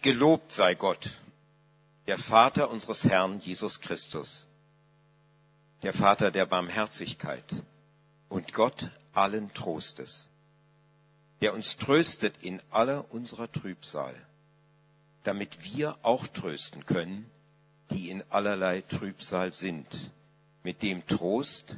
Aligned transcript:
Gelobt 0.00 0.52
sei 0.52 0.76
Gott, 0.76 1.10
der 2.06 2.18
Vater 2.18 2.70
unseres 2.70 3.02
Herrn 3.04 3.40
Jesus 3.40 3.80
Christus, 3.80 4.46
der 5.82 5.92
Vater 5.92 6.30
der 6.30 6.46
Barmherzigkeit 6.46 7.44
und 8.28 8.52
Gott 8.52 8.90
allen 9.12 9.52
Trostes, 9.54 10.28
der 11.40 11.52
uns 11.52 11.78
tröstet 11.78 12.36
in 12.42 12.62
aller 12.70 13.12
unserer 13.12 13.50
Trübsal, 13.50 14.14
damit 15.24 15.64
wir 15.64 15.98
auch 16.02 16.28
trösten 16.28 16.86
können, 16.86 17.28
die 17.90 18.08
in 18.08 18.22
allerlei 18.30 18.82
Trübsal 18.82 19.52
sind, 19.52 20.12
mit 20.62 20.82
dem 20.82 21.04
Trost, 21.06 21.76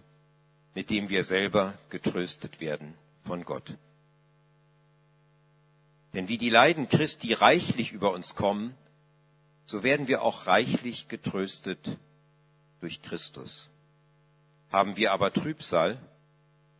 mit 0.74 0.90
dem 0.90 1.08
wir 1.08 1.24
selber 1.24 1.72
getröstet 1.88 2.60
werden 2.60 2.94
von 3.24 3.44
Gott. 3.44 3.78
Denn 6.14 6.28
wie 6.28 6.38
die 6.38 6.50
Leiden 6.50 6.88
Christi 6.88 7.32
reichlich 7.32 7.92
über 7.92 8.12
uns 8.12 8.34
kommen, 8.34 8.74
so 9.66 9.82
werden 9.82 10.08
wir 10.08 10.22
auch 10.22 10.46
reichlich 10.46 11.08
getröstet 11.08 11.96
durch 12.80 13.02
Christus. 13.02 13.68
Haben 14.72 14.96
wir 14.96 15.12
aber 15.12 15.32
Trübsal, 15.32 15.98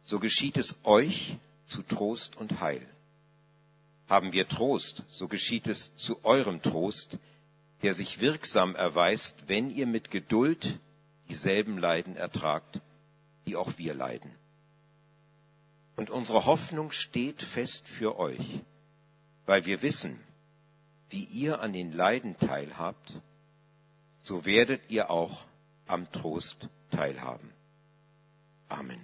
so 0.07 0.19
geschieht 0.19 0.57
es 0.57 0.77
euch 0.83 1.37
zu 1.67 1.83
Trost 1.83 2.37
und 2.37 2.61
Heil. 2.61 2.85
Haben 4.09 4.33
wir 4.33 4.49
Trost, 4.49 5.05
so 5.07 5.29
geschieht 5.29 5.69
es 5.69 5.95
zu 5.95 6.25
eurem 6.25 6.63
Trost, 6.63 7.19
der 7.83 7.95
sich 7.95 8.21
wirksam 8.21 8.75
erweist, 8.75 9.37
wenn 9.47 9.71
ihr 9.71 9.87
mit 9.87 10.11
Geduld 10.11 10.81
dieselben 11.29 11.79
Leiden 11.79 12.17
ertragt, 12.17 12.81
die 13.47 13.55
auch 13.55 13.79
wir 13.79 13.95
leiden. 13.95 14.35
Und 15.97 16.11
unsere 16.11 16.47
Hoffnung 16.47 16.91
steht 16.91 17.43
fest 17.43 17.87
für 17.87 18.19
euch, 18.19 18.63
weil 19.51 19.67
wir 19.67 19.83
wissen, 19.83 20.17
wie 21.09 21.25
ihr 21.25 21.61
an 21.61 21.73
den 21.73 21.91
Leiden 21.91 22.39
teilhabt, 22.39 23.21
so 24.23 24.45
werdet 24.45 24.81
ihr 24.89 25.11
auch 25.11 25.45
am 25.89 26.09
Trost 26.13 26.69
teilhaben. 26.93 27.51
Amen. 28.69 29.01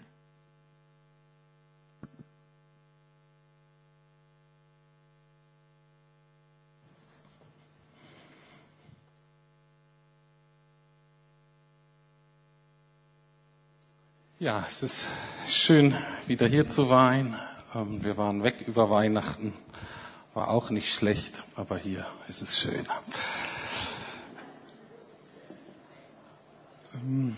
Ja, 14.38 14.64
es 14.68 14.84
ist 14.84 15.08
schön, 15.48 15.92
wieder 16.28 16.46
hier 16.46 16.68
zu 16.68 16.84
sein. 16.84 17.34
Ähm, 17.74 18.04
wir 18.04 18.16
waren 18.16 18.44
weg 18.44 18.62
über 18.68 18.90
Weihnachten, 18.90 19.52
war 20.36 20.50
auch 20.50 20.68
nicht 20.68 20.92
schlecht, 20.92 21.44
aber 21.54 21.78
hier 21.78 22.04
ist 22.28 22.42
es 22.42 22.58
schön. 22.58 22.84
Ähm, 26.94 27.34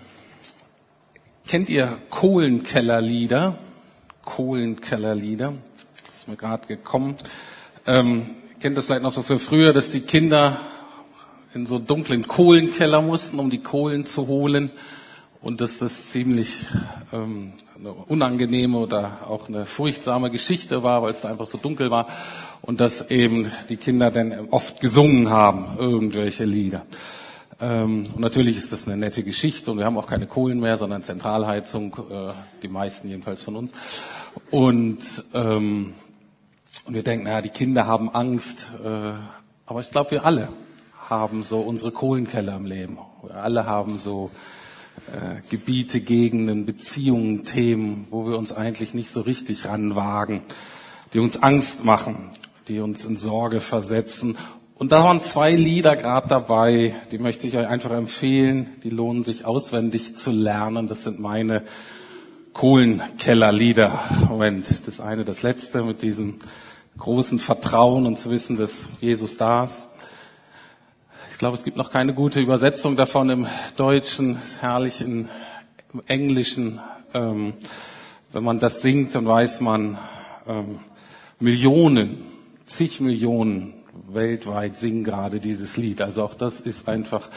kennt 1.46 1.70
ihr 1.70 1.96
Kohlenkellerlieder? 2.10 3.56
Kohlenkellerlieder, 4.24 5.54
das 6.06 6.16
ist 6.16 6.28
mir 6.28 6.34
gerade 6.34 6.66
gekommen. 6.66 7.14
Ähm, 7.86 8.30
kennt 8.58 8.76
das 8.76 8.86
vielleicht 8.86 9.04
noch 9.04 9.12
so 9.12 9.22
für 9.22 9.38
früher, 9.38 9.72
dass 9.72 9.92
die 9.92 10.00
Kinder 10.00 10.60
in 11.54 11.66
so 11.66 11.78
dunklen 11.78 12.26
Kohlenkeller 12.26 13.00
mussten, 13.00 13.38
um 13.38 13.48
die 13.48 13.62
Kohlen 13.62 14.06
zu 14.06 14.26
holen 14.26 14.70
und 15.40 15.60
dass 15.60 15.78
das 15.78 16.10
ziemlich 16.10 16.64
ähm, 17.12 17.52
eine 17.78 17.92
unangenehme 17.92 18.78
oder 18.78 19.18
auch 19.28 19.48
eine 19.48 19.66
furchtsame 19.66 20.30
Geschichte 20.30 20.82
war, 20.82 21.02
weil 21.02 21.12
es 21.12 21.20
da 21.20 21.28
einfach 21.28 21.46
so 21.46 21.58
dunkel 21.58 21.90
war 21.90 22.08
und 22.62 22.80
dass 22.80 23.10
eben 23.10 23.50
die 23.68 23.76
Kinder 23.76 24.10
dann 24.10 24.48
oft 24.50 24.80
gesungen 24.80 25.30
haben, 25.30 25.78
irgendwelche 25.78 26.44
Lieder. 26.44 26.84
Ähm, 27.60 28.04
und 28.14 28.20
natürlich 28.20 28.56
ist 28.56 28.72
das 28.72 28.86
eine 28.86 28.96
nette 28.96 29.22
Geschichte 29.22 29.70
und 29.70 29.78
wir 29.78 29.84
haben 29.84 29.98
auch 29.98 30.06
keine 30.06 30.26
Kohlen 30.26 30.60
mehr, 30.60 30.76
sondern 30.76 31.02
Zentralheizung, 31.02 31.96
äh, 32.10 32.32
die 32.62 32.68
meisten 32.68 33.08
jedenfalls 33.08 33.42
von 33.42 33.56
uns. 33.56 33.72
Und, 34.50 34.98
ähm, 35.34 35.94
und 36.84 36.94
wir 36.94 37.02
denken, 37.02 37.24
naja, 37.24 37.42
die 37.42 37.48
Kinder 37.48 37.86
haben 37.86 38.10
Angst, 38.10 38.68
äh, 38.84 39.12
aber 39.66 39.80
ich 39.80 39.90
glaube, 39.90 40.12
wir 40.12 40.24
alle 40.24 40.48
haben 41.08 41.42
so 41.42 41.60
unsere 41.60 41.90
Kohlenkeller 41.90 42.56
im 42.56 42.66
Leben. 42.66 42.98
Wir 43.22 43.36
alle 43.36 43.66
haben 43.66 43.98
so 43.98 44.30
äh, 45.06 45.40
Gebiete, 45.48 46.00
Gegenden, 46.00 46.66
Beziehungen, 46.66 47.44
Themen, 47.44 48.06
wo 48.10 48.26
wir 48.26 48.38
uns 48.38 48.52
eigentlich 48.52 48.94
nicht 48.94 49.10
so 49.10 49.20
richtig 49.20 49.66
ranwagen, 49.66 50.42
die 51.12 51.18
uns 51.18 51.42
Angst 51.42 51.84
machen, 51.84 52.30
die 52.68 52.80
uns 52.80 53.04
in 53.04 53.16
Sorge 53.16 53.60
versetzen. 53.60 54.36
Und 54.74 54.92
da 54.92 55.02
waren 55.02 55.20
zwei 55.22 55.54
Lieder 55.54 55.96
gerade 55.96 56.28
dabei, 56.28 56.94
die 57.10 57.18
möchte 57.18 57.48
ich 57.48 57.56
euch 57.56 57.66
einfach 57.66 57.90
empfehlen, 57.90 58.70
die 58.84 58.90
lohnen 58.90 59.24
sich 59.24 59.44
auswendig 59.44 60.14
zu 60.14 60.30
lernen. 60.30 60.86
Das 60.86 61.02
sind 61.02 61.18
meine 61.18 61.62
Kohlenkellerlieder. 62.52 64.26
Moment, 64.28 64.86
das 64.86 65.00
eine, 65.00 65.24
das 65.24 65.42
letzte 65.42 65.82
mit 65.82 66.02
diesem 66.02 66.38
großen 66.98 67.38
Vertrauen 67.38 68.06
und 68.06 68.18
zu 68.18 68.30
wissen, 68.30 68.56
dass 68.56 68.88
Jesus 69.00 69.36
da 69.36 69.64
ist. 69.64 69.88
Ich 71.38 71.40
glaube, 71.40 71.56
es 71.56 71.62
gibt 71.62 71.76
noch 71.76 71.92
keine 71.92 72.14
gute 72.14 72.40
Übersetzung 72.40 72.96
davon 72.96 73.30
im 73.30 73.46
Deutschen, 73.76 74.38
herrlich 74.60 75.02
im 75.02 75.28
Englischen. 76.08 76.80
Ähm, 77.14 77.52
wenn 78.32 78.42
man 78.42 78.58
das 78.58 78.82
singt, 78.82 79.14
dann 79.14 79.24
weiß 79.24 79.60
man, 79.60 79.98
ähm, 80.48 80.80
Millionen, 81.38 82.26
zig 82.66 82.98
Millionen 82.98 83.72
weltweit 84.08 84.76
singen 84.76 85.04
gerade 85.04 85.38
dieses 85.38 85.76
Lied. 85.76 86.02
Also 86.02 86.24
auch 86.24 86.34
das 86.34 86.60
ist 86.60 86.88
einfach 86.88 87.30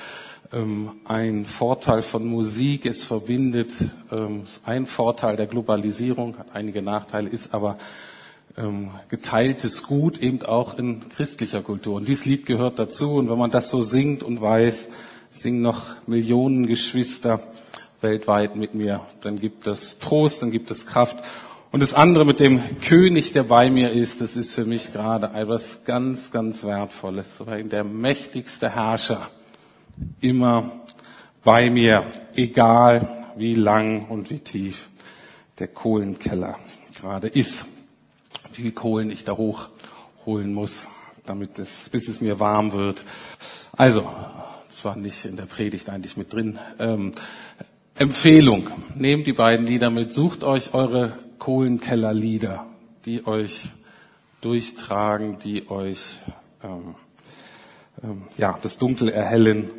ähm, 0.52 0.94
ein 1.06 1.46
Vorteil 1.46 2.02
von 2.02 2.26
Musik. 2.26 2.88
Es 2.88 3.04
verbindet, 3.04 3.72
ähm, 4.12 4.46
ein 4.66 4.88
Vorteil 4.88 5.36
der 5.36 5.46
Globalisierung, 5.46 6.40
hat 6.40 6.48
einige 6.56 6.82
Nachteile, 6.82 7.30
ist 7.30 7.54
aber 7.54 7.78
geteiltes 9.10 9.84
Gut 9.84 10.20
eben 10.20 10.42
auch 10.44 10.78
in 10.78 11.08
christlicher 11.10 11.62
Kultur. 11.62 11.96
Und 11.96 12.08
dieses 12.08 12.26
Lied 12.26 12.46
gehört 12.46 12.80
dazu. 12.80 13.16
Und 13.16 13.30
wenn 13.30 13.38
man 13.38 13.52
das 13.52 13.70
so 13.70 13.82
singt 13.82 14.24
und 14.24 14.42
weiß, 14.42 14.90
singen 15.30 15.62
noch 15.62 15.88
Millionen 16.08 16.68
Geschwister 16.68 17.40
weltweit 18.02 18.56
mit 18.56 18.74
mir, 18.74 19.02
dann 19.22 19.40
gibt 19.40 19.68
es 19.68 20.00
Trost, 20.00 20.42
dann 20.42 20.52
gibt 20.52 20.72
es 20.72 20.86
Kraft. 20.86 21.18
Und 21.72 21.82
das 21.82 21.94
andere 21.94 22.26
mit 22.26 22.42
dem 22.42 22.62
König, 22.82 23.32
der 23.32 23.44
bei 23.44 23.70
mir 23.70 23.92
ist, 23.92 24.20
das 24.20 24.36
ist 24.36 24.54
für 24.54 24.66
mich 24.66 24.92
gerade 24.92 25.32
etwas 25.34 25.86
ganz, 25.86 26.32
ganz 26.32 26.66
Wertvolles. 26.66 27.38
So 27.38 27.46
der 27.46 27.84
mächtigste 27.86 28.76
Herrscher 28.76 29.26
immer 30.20 30.70
bei 31.44 31.70
mir, 31.70 32.04
egal 32.36 33.34
wie 33.38 33.56
lang 33.56 34.08
und 34.10 34.30
wie 34.30 34.40
tief 34.40 34.90
der 35.60 35.70
Kohlenkeller 35.70 36.58
gerade 37.00 37.28
ist 37.28 37.71
wie 38.58 38.64
viel 38.64 38.72
Kohlen 38.72 39.12
ich 39.12 39.24
da 39.24 39.38
hochholen 39.38 40.54
muss, 40.54 40.88
damit 41.26 41.60
es, 41.60 41.90
bis 41.90 42.08
es 42.08 42.22
mir 42.22 42.40
warm 42.40 42.74
wird. 42.74 43.04
Also, 43.78 44.08
das 44.68 44.86
war 44.86 44.96
nicht 44.96 45.26
in 45.26 45.36
der 45.36 45.46
Predigt 45.46 45.90
eigentlich 45.90 46.18
mit 46.18 46.34
drin. 46.34 46.60
Ähm, 46.80 47.12
Empfehlung. 47.96 48.68
Nehmt 48.96 49.28
die 49.28 49.34
beiden 49.34 49.66
Lieder 49.66 49.90
mit. 49.90 50.12
Sucht 50.12 50.44
euch 50.44 50.74
eure 50.74 51.18
Kohlenkellerlieder, 51.40 52.66
die 53.06 53.28
euch 53.28 53.70
durchtragen, 54.42 55.40
die 55.40 55.70
euch 55.70 56.20
ähm, 56.64 56.96
ähm, 58.04 58.24
ja, 58.38 58.58
das 58.62 58.78
Dunkel 58.78 59.10
erhellen. 59.10 59.70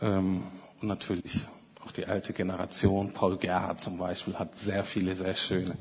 Ähm, 0.00 0.44
und 0.80 0.88
natürlich 0.88 1.40
auch 1.84 1.90
die 1.90 2.06
alte 2.06 2.32
Generation. 2.32 3.12
Paul 3.12 3.36
Gerhard 3.36 3.80
zum 3.80 3.98
Beispiel 3.98 4.34
hat 4.34 4.56
sehr 4.56 4.84
viele, 4.84 5.16
sehr 5.16 5.34
schöne 5.34 5.76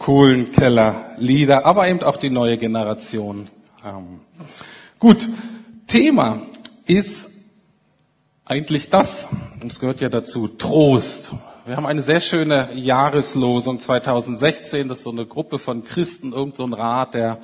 Kohlenkeller 0.00 1.10
Lieder, 1.18 1.66
aber 1.66 1.86
eben 1.86 2.02
auch 2.02 2.16
die 2.16 2.30
neue 2.30 2.56
Generation. 2.56 3.44
Ähm, 3.84 4.20
gut, 4.98 5.28
Thema 5.86 6.40
ist 6.86 7.30
eigentlich 8.46 8.88
das, 8.88 9.28
und 9.60 9.70
es 9.70 9.78
gehört 9.78 10.00
ja 10.00 10.08
dazu, 10.08 10.48
Trost. 10.48 11.32
Wir 11.66 11.76
haben 11.76 11.84
eine 11.84 12.00
sehr 12.00 12.20
schöne 12.20 12.70
Jahreslosung 12.74 13.78
2016, 13.78 14.88
das 14.88 14.98
ist 14.98 15.04
so 15.04 15.10
eine 15.10 15.26
Gruppe 15.26 15.58
von 15.58 15.84
Christen, 15.84 16.32
irgend 16.32 16.56
so 16.56 16.64
ein 16.64 16.72
Rat, 16.72 17.12
der 17.12 17.36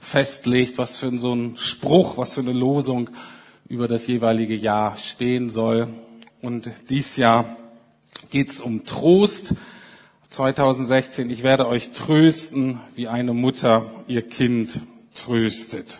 festlegt, 0.00 0.78
was 0.78 0.98
für 0.98 1.16
so 1.16 1.32
ein 1.32 1.56
Spruch, 1.58 2.16
was 2.16 2.34
für 2.34 2.40
eine 2.40 2.52
Losung 2.52 3.08
über 3.68 3.86
das 3.86 4.08
jeweilige 4.08 4.56
Jahr 4.56 4.96
stehen 4.98 5.48
soll. 5.48 5.86
Und 6.42 6.72
dies 6.90 7.16
Jahr 7.16 7.56
geht 8.30 8.50
es 8.50 8.60
um 8.60 8.84
Trost. 8.84 9.54
2016, 10.30 11.28
ich 11.28 11.42
werde 11.42 11.66
euch 11.66 11.90
trösten, 11.90 12.78
wie 12.94 13.08
eine 13.08 13.34
Mutter 13.34 13.86
ihr 14.06 14.22
Kind 14.22 14.80
tröstet. 15.12 15.98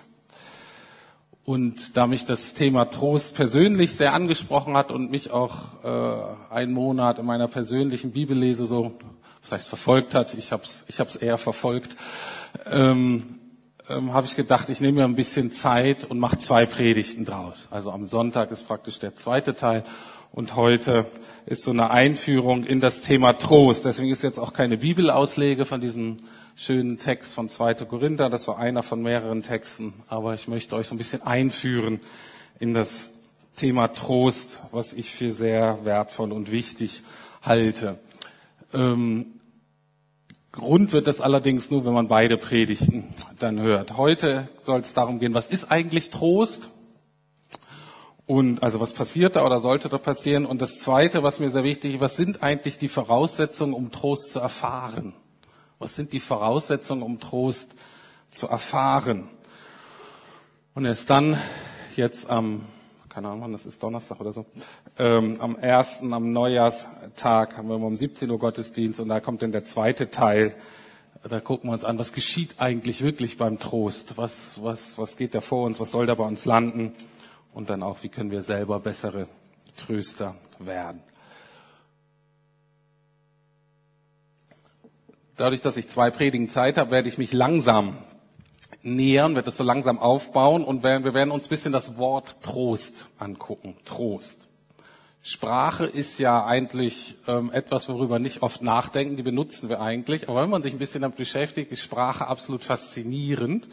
Und 1.44 1.96
da 1.96 2.06
mich 2.06 2.24
das 2.24 2.54
Thema 2.54 2.84
Trost 2.84 3.34
persönlich 3.34 3.92
sehr 3.96 4.14
angesprochen 4.14 4.76
hat 4.76 4.92
und 4.92 5.10
mich 5.10 5.32
auch 5.32 5.82
äh, 5.82 6.54
einen 6.54 6.72
Monat 6.72 7.18
in 7.18 7.26
meiner 7.26 7.48
persönlichen 7.48 8.12
Bibellese 8.12 8.66
so, 8.66 8.92
was 9.42 9.50
heißt 9.50 9.68
verfolgt 9.68 10.14
hat, 10.14 10.34
ich 10.34 10.52
habe 10.52 10.62
es 10.62 10.84
ich 10.86 11.00
hab's 11.00 11.16
eher 11.16 11.36
verfolgt, 11.36 11.96
ähm, 12.66 13.40
ähm, 13.88 14.12
habe 14.14 14.28
ich 14.28 14.36
gedacht, 14.36 14.70
ich 14.70 14.80
nehme 14.80 14.98
mir 15.00 15.04
ein 15.06 15.16
bisschen 15.16 15.50
Zeit 15.50 16.04
und 16.04 16.20
mache 16.20 16.38
zwei 16.38 16.66
Predigten 16.66 17.24
draus. 17.24 17.66
Also 17.72 17.90
am 17.90 18.06
Sonntag 18.06 18.52
ist 18.52 18.68
praktisch 18.68 19.00
der 19.00 19.16
zweite 19.16 19.56
Teil 19.56 19.82
und 20.30 20.54
heute 20.54 21.06
ist 21.50 21.64
so 21.64 21.72
eine 21.72 21.90
Einführung 21.90 22.62
in 22.62 22.78
das 22.78 23.02
Thema 23.02 23.32
Trost. 23.32 23.84
Deswegen 23.84 24.12
ist 24.12 24.22
jetzt 24.22 24.38
auch 24.38 24.52
keine 24.52 24.76
Bibelauslege 24.76 25.64
von 25.64 25.80
diesem 25.80 26.18
schönen 26.54 26.96
Text 26.98 27.34
von 27.34 27.48
2. 27.48 27.74
Korinther. 27.86 28.30
Das 28.30 28.46
war 28.46 28.60
einer 28.60 28.84
von 28.84 29.02
mehreren 29.02 29.42
Texten. 29.42 29.92
Aber 30.06 30.32
ich 30.32 30.46
möchte 30.46 30.76
euch 30.76 30.86
so 30.86 30.94
ein 30.94 30.98
bisschen 30.98 31.24
einführen 31.24 31.98
in 32.60 32.72
das 32.72 33.14
Thema 33.56 33.88
Trost, 33.88 34.60
was 34.70 34.92
ich 34.92 35.10
für 35.10 35.32
sehr 35.32 35.84
wertvoll 35.84 36.30
und 36.30 36.52
wichtig 36.52 37.02
halte. 37.42 37.98
Ähm, 38.72 39.26
Grund 40.52 40.92
wird 40.92 41.08
es 41.08 41.20
allerdings 41.20 41.72
nur, 41.72 41.84
wenn 41.84 41.94
man 41.94 42.06
beide 42.06 42.36
Predigten 42.36 43.08
dann 43.40 43.58
hört. 43.58 43.96
Heute 43.96 44.48
soll 44.62 44.78
es 44.78 44.94
darum 44.94 45.18
gehen, 45.18 45.34
was 45.34 45.48
ist 45.48 45.72
eigentlich 45.72 46.10
Trost? 46.10 46.70
Und 48.30 48.62
also 48.62 48.78
was 48.78 48.92
passiert 48.92 49.34
da 49.34 49.44
oder 49.44 49.58
sollte 49.58 49.88
da 49.88 49.98
passieren? 49.98 50.46
Und 50.46 50.62
das 50.62 50.78
Zweite, 50.78 51.24
was 51.24 51.40
mir 51.40 51.50
sehr 51.50 51.64
wichtig 51.64 51.94
ist, 51.94 52.00
was 52.00 52.14
sind 52.14 52.44
eigentlich 52.44 52.78
die 52.78 52.86
Voraussetzungen, 52.86 53.74
um 53.74 53.90
Trost 53.90 54.32
zu 54.32 54.38
erfahren? 54.38 55.14
Was 55.80 55.96
sind 55.96 56.12
die 56.12 56.20
Voraussetzungen, 56.20 57.02
um 57.02 57.18
Trost 57.18 57.74
zu 58.30 58.46
erfahren? 58.46 59.28
Und 60.76 60.84
erst 60.84 61.10
dann, 61.10 61.38
jetzt 61.96 62.30
am 62.30 62.60
keine 63.08 63.26
Ahnung, 63.26 63.40
wann 63.40 63.50
das 63.52 63.66
ist, 63.66 63.82
Donnerstag 63.82 64.20
oder 64.20 64.30
so, 64.30 64.46
ähm, 64.96 65.40
am 65.40 65.56
ersten, 65.56 66.14
am 66.14 66.32
Neujahrstag 66.32 67.56
haben 67.56 67.66
wir 67.68 67.74
um 67.74 67.96
17 67.96 68.30
Uhr 68.30 68.38
Gottesdienst 68.38 69.00
und 69.00 69.08
da 69.08 69.18
kommt 69.18 69.42
dann 69.42 69.50
der 69.50 69.64
zweite 69.64 70.08
Teil. 70.08 70.54
Da 71.28 71.40
gucken 71.40 71.68
wir 71.68 71.74
uns 71.74 71.84
an, 71.84 71.98
was 71.98 72.12
geschieht 72.12 72.60
eigentlich 72.60 73.02
wirklich 73.02 73.38
beim 73.38 73.58
Trost? 73.58 74.18
Was, 74.18 74.62
was, 74.62 74.98
was 74.98 75.16
geht 75.16 75.34
da 75.34 75.40
vor 75.40 75.66
uns? 75.66 75.80
Was 75.80 75.90
soll 75.90 76.06
da 76.06 76.14
bei 76.14 76.24
uns 76.24 76.44
landen? 76.44 76.94
Und 77.60 77.68
dann 77.68 77.82
auch, 77.82 77.98
wie 78.02 78.08
können 78.08 78.30
wir 78.30 78.40
selber 78.40 78.80
bessere 78.80 79.28
Tröster 79.76 80.34
werden? 80.58 81.02
Dadurch, 85.36 85.60
dass 85.60 85.76
ich 85.76 85.86
zwei 85.86 86.10
Predigen 86.10 86.48
Zeit 86.48 86.78
habe, 86.78 86.90
werde 86.90 87.10
ich 87.10 87.18
mich 87.18 87.34
langsam 87.34 87.98
nähern, 88.80 89.34
wird 89.34 89.46
es 89.46 89.58
so 89.58 89.62
langsam 89.62 89.98
aufbauen 89.98 90.64
und 90.64 90.82
wir 90.82 91.12
werden 91.12 91.30
uns 91.30 91.48
ein 91.48 91.48
bisschen 91.50 91.70
das 91.70 91.98
Wort 91.98 92.42
Trost 92.42 93.08
angucken. 93.18 93.76
Trost. 93.84 94.48
Sprache 95.20 95.84
ist 95.84 96.18
ja 96.18 96.46
eigentlich 96.46 97.16
ähm, 97.28 97.52
etwas, 97.52 97.90
worüber 97.90 98.18
nicht 98.18 98.40
oft 98.40 98.62
nachdenken, 98.62 99.16
die 99.16 99.22
benutzen 99.22 99.68
wir 99.68 99.82
eigentlich. 99.82 100.30
Aber 100.30 100.40
wenn 100.40 100.48
man 100.48 100.62
sich 100.62 100.72
ein 100.72 100.78
bisschen 100.78 101.02
damit 101.02 101.18
beschäftigt, 101.18 101.70
ist 101.72 101.82
Sprache 101.82 102.26
absolut 102.26 102.64
faszinierend. 102.64 103.68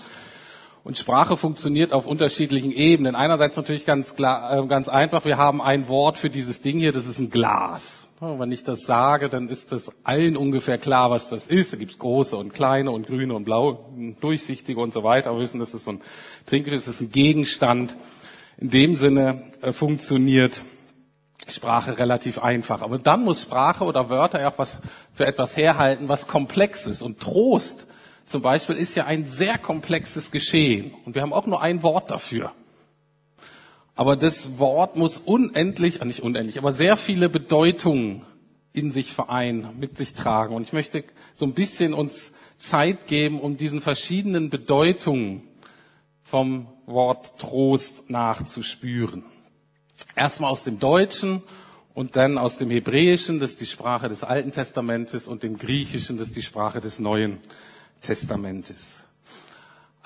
Und 0.88 0.98
Sprache 0.98 1.36
funktioniert 1.36 1.92
auf 1.92 2.06
unterschiedlichen 2.06 2.72
Ebenen. 2.72 3.13
Einerseits 3.13 3.57
natürlich 3.57 3.86
ganz, 3.86 4.16
klar, 4.16 4.57
äh, 4.57 4.66
ganz 4.68 4.88
einfach, 4.88 5.25
wir 5.25 5.36
haben 5.36 5.62
ein 5.62 5.89
Wort 5.89 6.18
für 6.18 6.30
dieses 6.30 6.62
Ding 6.62 6.80
hier, 6.80 6.94
das 6.94 7.07
ist 7.07 7.19
ein 7.19 7.30
Glas. 7.30 8.07
Wenn 8.22 8.54
ich 8.54 8.63
das 8.63 8.86
sage, 8.86 9.28
dann 9.28 9.50
ist 9.50 9.74
das 9.74 9.92
allen 10.06 10.38
ungefähr 10.38 10.78
klar, 10.78 11.12
was 11.12 11.28
das 11.28 11.50
ist. 11.50 11.74
Da 11.74 11.78
gibt's 11.78 12.00
große 12.00 12.38
und 12.38 12.54
kleine 12.54 12.92
und 12.92 13.06
grüne 13.06 13.34
und 13.34 13.44
blaue, 13.44 13.80
durchsichtige 14.22 14.80
und 14.80 14.94
so 14.94 15.04
weiter. 15.04 15.34
Wir 15.34 15.42
wissen, 15.42 15.60
das 15.60 15.74
ist 15.74 15.84
so 15.84 15.92
ein 15.92 16.01
Trinkgefäß, 16.45 16.86
das 16.86 16.95
ist 16.95 17.01
ein 17.01 17.12
Gegenstand. 17.12 17.98
In 18.57 18.69
dem 18.69 18.95
Sinne 18.95 19.44
äh, 19.62 19.74
funktioniert 19.74 20.62
Sprache 21.50 22.00
relativ 22.00 22.42
einfach. 22.42 22.81
Aber 22.81 22.98
dann 22.98 23.25
muss 23.25 23.42
Sprache 23.42 23.84
oder 23.84 24.10
Wörter 24.10 24.39
ja 24.39 24.51
auch 24.51 24.57
was 24.57 24.78
für 25.13 25.25
etwas 25.25 25.57
herhalten, 25.57 26.07
was 26.07 26.28
komplex 26.28 26.88
ist. 26.88 27.01
Und 27.01 27.19
Trost 27.19 27.88
zum 28.27 28.41
Beispiel 28.41 28.75
ist 28.75 28.94
ja 28.95 29.06
ein 29.06 29.25
sehr 29.25 29.57
komplexes 29.57 30.31
Geschehen. 30.31 30.94
Und 31.06 31.15
wir 31.15 31.21
haben 31.21 31.33
auch 31.33 31.47
nur 31.47 31.62
ein 31.62 31.81
Wort 31.81 32.12
dafür. 32.12 32.51
Aber 33.95 34.15
das 34.15 34.59
Wort 34.59 34.95
muss 34.95 35.18
unendlich, 35.18 36.01
äh, 36.01 36.06
nicht 36.06 36.19
unendlich, 36.19 36.59
aber 36.59 36.71
sehr 36.71 36.97
viele 36.97 37.29
Bedeutungen 37.29 38.24
in 38.74 38.91
sich 38.91 39.12
vereinen, 39.12 39.69
mit 39.79 39.97
sich 39.97 40.13
tragen. 40.13 40.53
Und 40.53 40.62
ich 40.62 40.74
möchte 40.74 41.03
so 41.33 41.45
ein 41.45 41.53
bisschen 41.53 41.94
uns 41.94 42.33
Zeit 42.59 43.07
geben, 43.07 43.39
um 43.39 43.57
diesen 43.57 43.81
verschiedenen 43.81 44.50
Bedeutungen 44.51 45.41
vom 46.21 46.68
Wort 46.85 47.39
Trost 47.39 48.09
nachzuspüren. 48.09 49.24
Erstmal 50.15 50.51
aus 50.51 50.65
dem 50.65 50.79
Deutschen 50.79 51.41
und 51.94 52.18
dann 52.18 52.38
aus 52.38 52.57
dem 52.57 52.69
Hebräischen, 52.69 53.39
das 53.39 53.51
ist 53.51 53.62
die 53.62 53.65
Sprache 53.65 54.09
des 54.09 54.24
Alten 54.24 54.51
Testamentes, 54.51 55.27
und 55.27 55.44
dem 55.44 55.57
Griechischen, 55.57 56.18
das 56.18 56.27
ist 56.27 56.35
die 56.35 56.44
Sprache 56.44 56.81
des 56.81 57.00
Neuen 57.00 57.39
Testamentes. 58.01 59.03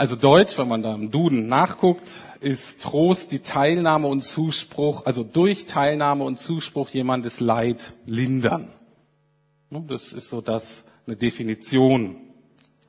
Also 0.01 0.15
Deutsch, 0.15 0.57
wenn 0.57 0.67
man 0.67 0.81
da 0.81 0.95
im 0.95 1.11
Duden 1.11 1.47
nachguckt, 1.47 2.21
ist 2.39 2.81
Trost 2.81 3.31
die 3.31 3.39
Teilnahme 3.39 4.07
und 4.07 4.23
Zuspruch, 4.23 5.05
also 5.05 5.23
durch 5.23 5.65
Teilnahme 5.65 6.23
und 6.23 6.39
Zuspruch 6.39 6.89
jemandes 6.89 7.39
Leid 7.39 7.93
lindern. 8.07 8.67
Das 9.69 10.11
ist 10.11 10.29
so 10.29 10.41
das, 10.41 10.85
eine 11.05 11.17
Definition 11.17 12.15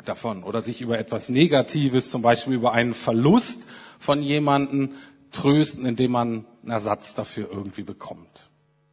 davon. 0.06 0.43
Oder 0.43 0.62
sich 0.62 0.81
über 0.81 0.99
etwas 0.99 1.28
Negatives, 1.28 2.10
zum 2.10 2.22
Beispiel 2.22 2.55
über 2.55 2.72
einen 2.72 2.94
Verlust 2.94 3.64
von 3.98 4.22
jemanden 4.22 4.94
trösten, 5.32 5.84
indem 5.84 6.12
man 6.12 6.46
einen 6.62 6.72
Ersatz 6.72 7.14
dafür 7.14 7.48
irgendwie 7.52 7.82
bekommt. 7.82 8.48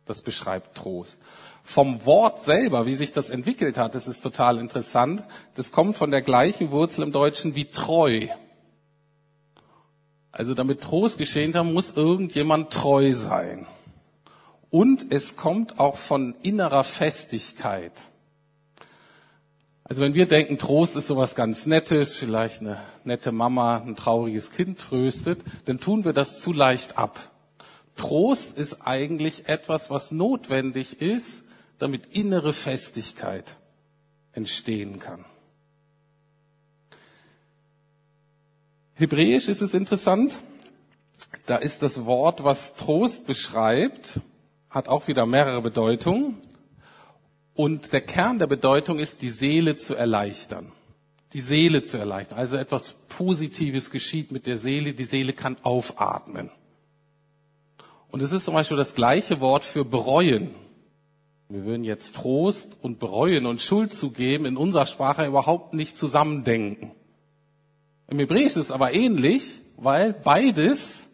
Das 0.05 0.21
beschreibt 0.21 0.75
Trost 0.75 1.21
vom 1.63 2.05
Wort 2.05 2.41
selber, 2.41 2.85
wie 2.85 2.95
sich 2.95 3.11
das 3.11 3.29
entwickelt 3.29 3.77
hat, 3.77 3.95
das 3.95 4.07
ist 4.07 4.21
total 4.21 4.57
interessant. 4.57 5.23
Das 5.53 5.71
kommt 5.71 5.97
von 5.97 6.11
der 6.11 6.21
gleichen 6.21 6.71
Wurzel 6.71 7.03
im 7.03 7.11
Deutschen 7.11 7.55
wie 7.55 7.65
treu. 7.65 8.27
Also 10.31 10.53
damit 10.53 10.81
Trost 10.81 11.17
geschehen 11.17 11.53
kann, 11.53 11.73
muss 11.73 11.95
irgendjemand 11.95 12.71
treu 12.71 13.13
sein. 13.13 13.67
Und 14.69 15.11
es 15.11 15.35
kommt 15.35 15.79
auch 15.79 15.97
von 15.97 16.35
innerer 16.43 16.83
Festigkeit. 16.83 18.07
Also 19.83 20.03
wenn 20.03 20.13
wir 20.13 20.27
denken, 20.27 20.59
Trost 20.59 20.95
ist 20.95 21.07
sowas 21.07 21.33
ganz 21.33 21.65
Nettes, 21.65 22.13
vielleicht 22.13 22.61
eine 22.61 22.77
nette 23.03 23.31
Mama 23.31 23.79
ein 23.79 23.95
trauriges 23.95 24.51
Kind 24.51 24.79
tröstet, 24.79 25.39
dann 25.65 25.79
tun 25.79 26.05
wir 26.05 26.13
das 26.13 26.39
zu 26.39 26.53
leicht 26.53 26.99
ab. 26.99 27.19
Trost 27.95 28.55
ist 28.55 28.85
eigentlich 28.85 29.49
etwas, 29.49 29.89
was 29.89 30.11
notwendig 30.11 31.01
ist, 31.01 31.45
damit 31.79 32.05
innere 32.15 32.53
Festigkeit 32.53 33.55
entstehen 34.33 34.99
kann. 34.99 35.25
Hebräisch 38.93 39.47
ist 39.47 39.61
es 39.61 39.73
interessant. 39.73 40.37
Da 41.45 41.55
ist 41.55 41.81
das 41.81 42.05
Wort, 42.05 42.43
was 42.43 42.75
Trost 42.75 43.27
beschreibt, 43.27 44.19
hat 44.69 44.87
auch 44.87 45.07
wieder 45.07 45.25
mehrere 45.25 45.61
Bedeutungen. 45.61 46.37
Und 47.55 47.93
der 47.93 48.01
Kern 48.01 48.39
der 48.39 48.47
Bedeutung 48.47 48.99
ist, 48.99 49.21
die 49.21 49.29
Seele 49.29 49.77
zu 49.77 49.95
erleichtern. 49.95 50.71
Die 51.33 51.41
Seele 51.41 51.83
zu 51.83 51.97
erleichtern. 51.97 52.37
Also 52.37 52.57
etwas 52.57 52.93
Positives 53.07 53.89
geschieht 53.89 54.31
mit 54.31 54.47
der 54.47 54.57
Seele. 54.57 54.93
Die 54.93 55.05
Seele 55.05 55.33
kann 55.33 55.57
aufatmen. 55.63 56.49
Und 58.11 58.21
es 58.21 58.31
ist 58.31 58.45
zum 58.45 58.53
Beispiel 58.53 58.77
das 58.77 58.95
gleiche 58.95 59.39
Wort 59.39 59.63
für 59.63 59.85
bereuen. 59.85 60.53
Wir 61.51 61.65
würden 61.65 61.83
jetzt 61.83 62.15
Trost 62.15 62.77
und 62.83 62.99
Bereuen 62.99 63.47
und 63.47 63.59
Schuld 63.59 63.91
zugeben 63.91 64.45
in 64.45 64.55
unserer 64.55 64.85
Sprache 64.85 65.25
überhaupt 65.25 65.73
nicht 65.73 65.97
zusammendenken. 65.97 66.91
Im 68.07 68.19
Hebräisch 68.19 68.45
ist 68.45 68.57
es 68.57 68.71
aber 68.71 68.93
ähnlich, 68.93 69.59
weil 69.75 70.13
beides 70.13 71.07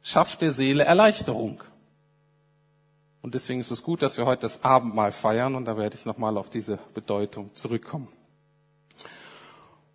schafft 0.00 0.40
der 0.40 0.52
Seele 0.52 0.84
Erleichterung. 0.84 1.62
Und 3.20 3.34
deswegen 3.34 3.60
ist 3.60 3.70
es 3.70 3.82
gut, 3.82 4.00
dass 4.00 4.16
wir 4.16 4.24
heute 4.24 4.42
das 4.42 4.64
Abendmahl 4.64 5.12
feiern 5.12 5.54
und 5.54 5.66
da 5.66 5.76
werde 5.76 5.96
ich 5.98 6.06
nochmal 6.06 6.38
auf 6.38 6.48
diese 6.48 6.78
Bedeutung 6.94 7.54
zurückkommen. 7.54 8.08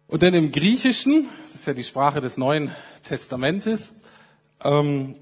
Und 0.06 0.22
dann 0.22 0.36
im 0.36 0.52
Griechischen, 0.52 1.28
das 1.48 1.62
ist 1.62 1.66
ja 1.66 1.74
die 1.74 1.84
Sprache 1.84 2.22
des 2.22 2.38
Neuen 2.38 2.70
Testamentes, 3.04 3.96
ähm, 4.64 5.16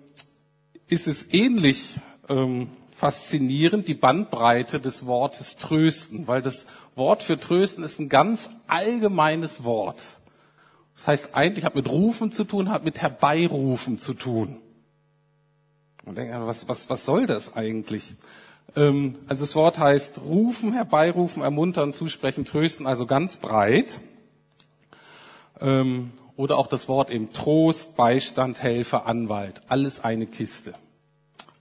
ist 0.87 1.07
es 1.07 1.33
ähnlich 1.33 1.97
ähm, 2.27 2.69
faszinierend, 2.99 3.87
die 3.87 3.93
Bandbreite 3.93 4.81
des 4.81 5.05
Wortes 5.05 5.55
trösten, 5.55 6.27
weil 6.27 6.41
das 6.41 6.67
Wort 6.95 7.23
für 7.23 7.39
trösten 7.39 7.81
ist 7.81 7.97
ein 7.99 8.09
ganz 8.09 8.49
allgemeines 8.67 9.63
Wort. 9.63 10.03
Das 10.95 11.07
heißt 11.07 11.33
eigentlich 11.33 11.63
hat 11.63 11.75
mit 11.75 11.89
Rufen 11.89 12.33
zu 12.33 12.43
tun, 12.43 12.69
hat 12.69 12.83
mit 12.83 12.99
Herbeirufen 13.01 13.99
zu 13.99 14.13
tun. 14.13 14.57
Und 16.03 16.17
denke, 16.17 16.45
was, 16.45 16.67
was, 16.67 16.89
was 16.89 17.05
soll 17.05 17.25
das 17.25 17.55
eigentlich? 17.55 18.15
Ähm, 18.75 19.15
also 19.27 19.43
das 19.43 19.55
Wort 19.55 19.79
heißt 19.79 20.19
rufen, 20.19 20.73
herbeirufen, 20.73 21.41
ermuntern, 21.41 21.93
zusprechen, 21.93 22.43
trösten, 22.43 22.85
also 22.85 23.05
ganz 23.05 23.37
breit. 23.37 24.01
Ähm, 25.61 26.11
oder 26.35 26.57
auch 26.57 26.67
das 26.67 26.89
Wort 26.89 27.11
eben 27.11 27.31
Trost, 27.31 27.95
Beistand, 27.95 28.61
Helfer, 28.61 29.05
Anwalt. 29.05 29.61
Alles 29.69 30.03
eine 30.03 30.25
Kiste. 30.25 30.73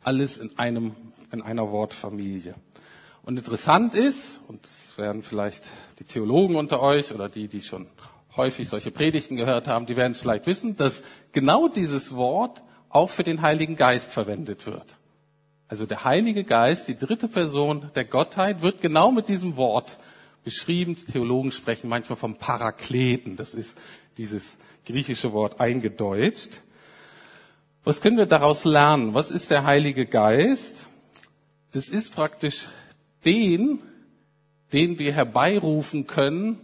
Alles 0.02 0.36
in 0.38 0.58
einem 0.58 0.96
in 1.32 1.42
einer 1.42 1.70
Wortfamilie. 1.70 2.54
Und 3.22 3.38
interessant 3.38 3.94
ist, 3.94 4.40
und 4.48 4.62
das 4.64 4.96
werden 4.96 5.22
vielleicht 5.22 5.64
die 5.98 6.04
Theologen 6.04 6.56
unter 6.56 6.80
euch 6.80 7.12
oder 7.14 7.28
die, 7.28 7.48
die 7.48 7.60
schon 7.60 7.86
häufig 8.36 8.68
solche 8.68 8.90
Predigten 8.90 9.36
gehört 9.36 9.68
haben, 9.68 9.86
die 9.86 9.96
werden 9.96 10.12
es 10.12 10.20
vielleicht 10.20 10.46
wissen, 10.46 10.76
dass 10.76 11.02
genau 11.32 11.68
dieses 11.68 12.14
Wort 12.16 12.62
auch 12.88 13.10
für 13.10 13.24
den 13.24 13.42
Heiligen 13.42 13.76
Geist 13.76 14.12
verwendet 14.12 14.66
wird. 14.66 14.98
Also 15.68 15.84
der 15.84 16.04
Heilige 16.04 16.44
Geist, 16.44 16.88
die 16.88 16.96
dritte 16.96 17.28
Person 17.28 17.90
der 17.94 18.06
Gottheit, 18.06 18.62
wird 18.62 18.80
genau 18.80 19.12
mit 19.12 19.28
diesem 19.28 19.56
Wort 19.58 19.98
beschrieben. 20.42 20.96
Die 20.96 21.12
Theologen 21.12 21.52
sprechen 21.52 21.90
manchmal 21.90 22.16
vom 22.16 22.36
Parakleten. 22.36 23.36
Das 23.36 23.52
ist 23.52 23.78
dieses 24.16 24.58
griechische 24.86 25.34
Wort 25.34 25.60
eingedeutscht. 25.60 26.62
Was 27.84 28.00
können 28.00 28.16
wir 28.16 28.26
daraus 28.26 28.64
lernen? 28.64 29.12
Was 29.12 29.30
ist 29.30 29.50
der 29.50 29.64
Heilige 29.64 30.06
Geist? 30.06 30.86
Das 31.78 31.90
ist 31.90 32.12
praktisch 32.12 32.66
den, 33.24 33.78
den 34.72 34.98
wir 34.98 35.12
herbeirufen 35.12 36.08
können, 36.08 36.58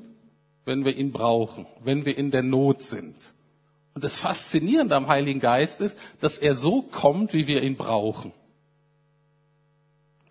wenn 0.64 0.84
wir 0.84 0.96
ihn 0.96 1.12
brauchen, 1.12 1.66
wenn 1.84 2.04
wir 2.04 2.18
in 2.18 2.32
der 2.32 2.42
Not 2.42 2.82
sind. 2.82 3.32
Und 3.94 4.02
das 4.02 4.18
Faszinierende 4.18 4.96
am 4.96 5.06
Heiligen 5.06 5.38
Geist 5.38 5.80
ist, 5.80 6.00
dass 6.18 6.36
er 6.36 6.56
so 6.56 6.82
kommt, 6.82 7.32
wie 7.32 7.46
wir 7.46 7.62
ihn 7.62 7.76
brauchen. 7.76 8.32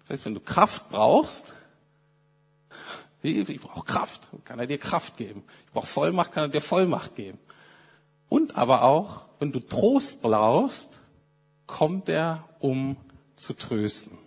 Das 0.01 0.09
heißt, 0.09 0.25
wenn 0.25 0.33
du 0.33 0.41
Kraft 0.41 0.89
brauchst, 0.89 1.53
ich 3.21 3.61
brauche 3.61 3.85
Kraft, 3.85 4.27
kann 4.43 4.59
er 4.59 4.67
dir 4.67 4.79
Kraft 4.79 5.15
geben. 5.15 5.43
Ich 5.65 5.71
brauche 5.71 5.87
Vollmacht, 5.87 6.33
kann 6.33 6.43
er 6.43 6.49
dir 6.49 6.61
Vollmacht 6.61 7.15
geben. 7.15 7.37
Und 8.27 8.57
aber 8.57 8.83
auch, 8.83 9.21
wenn 9.39 9.53
du 9.53 9.61
Trost 9.61 10.21
brauchst, 10.21 10.89
kommt 11.67 12.09
er, 12.09 12.43
um 12.59 12.97
zu 13.37 13.53
trösten. 13.53 14.17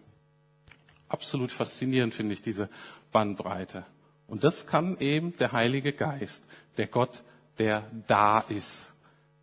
Absolut 1.08 1.52
faszinierend 1.52 2.14
finde 2.14 2.32
ich 2.32 2.42
diese 2.42 2.68
Bandbreite. 3.12 3.84
Und 4.26 4.44
das 4.44 4.66
kann 4.66 4.98
eben 4.98 5.32
der 5.34 5.52
Heilige 5.52 5.92
Geist, 5.92 6.44
der 6.76 6.86
Gott, 6.88 7.22
der 7.58 7.84
da 8.06 8.40
ist, 8.40 8.92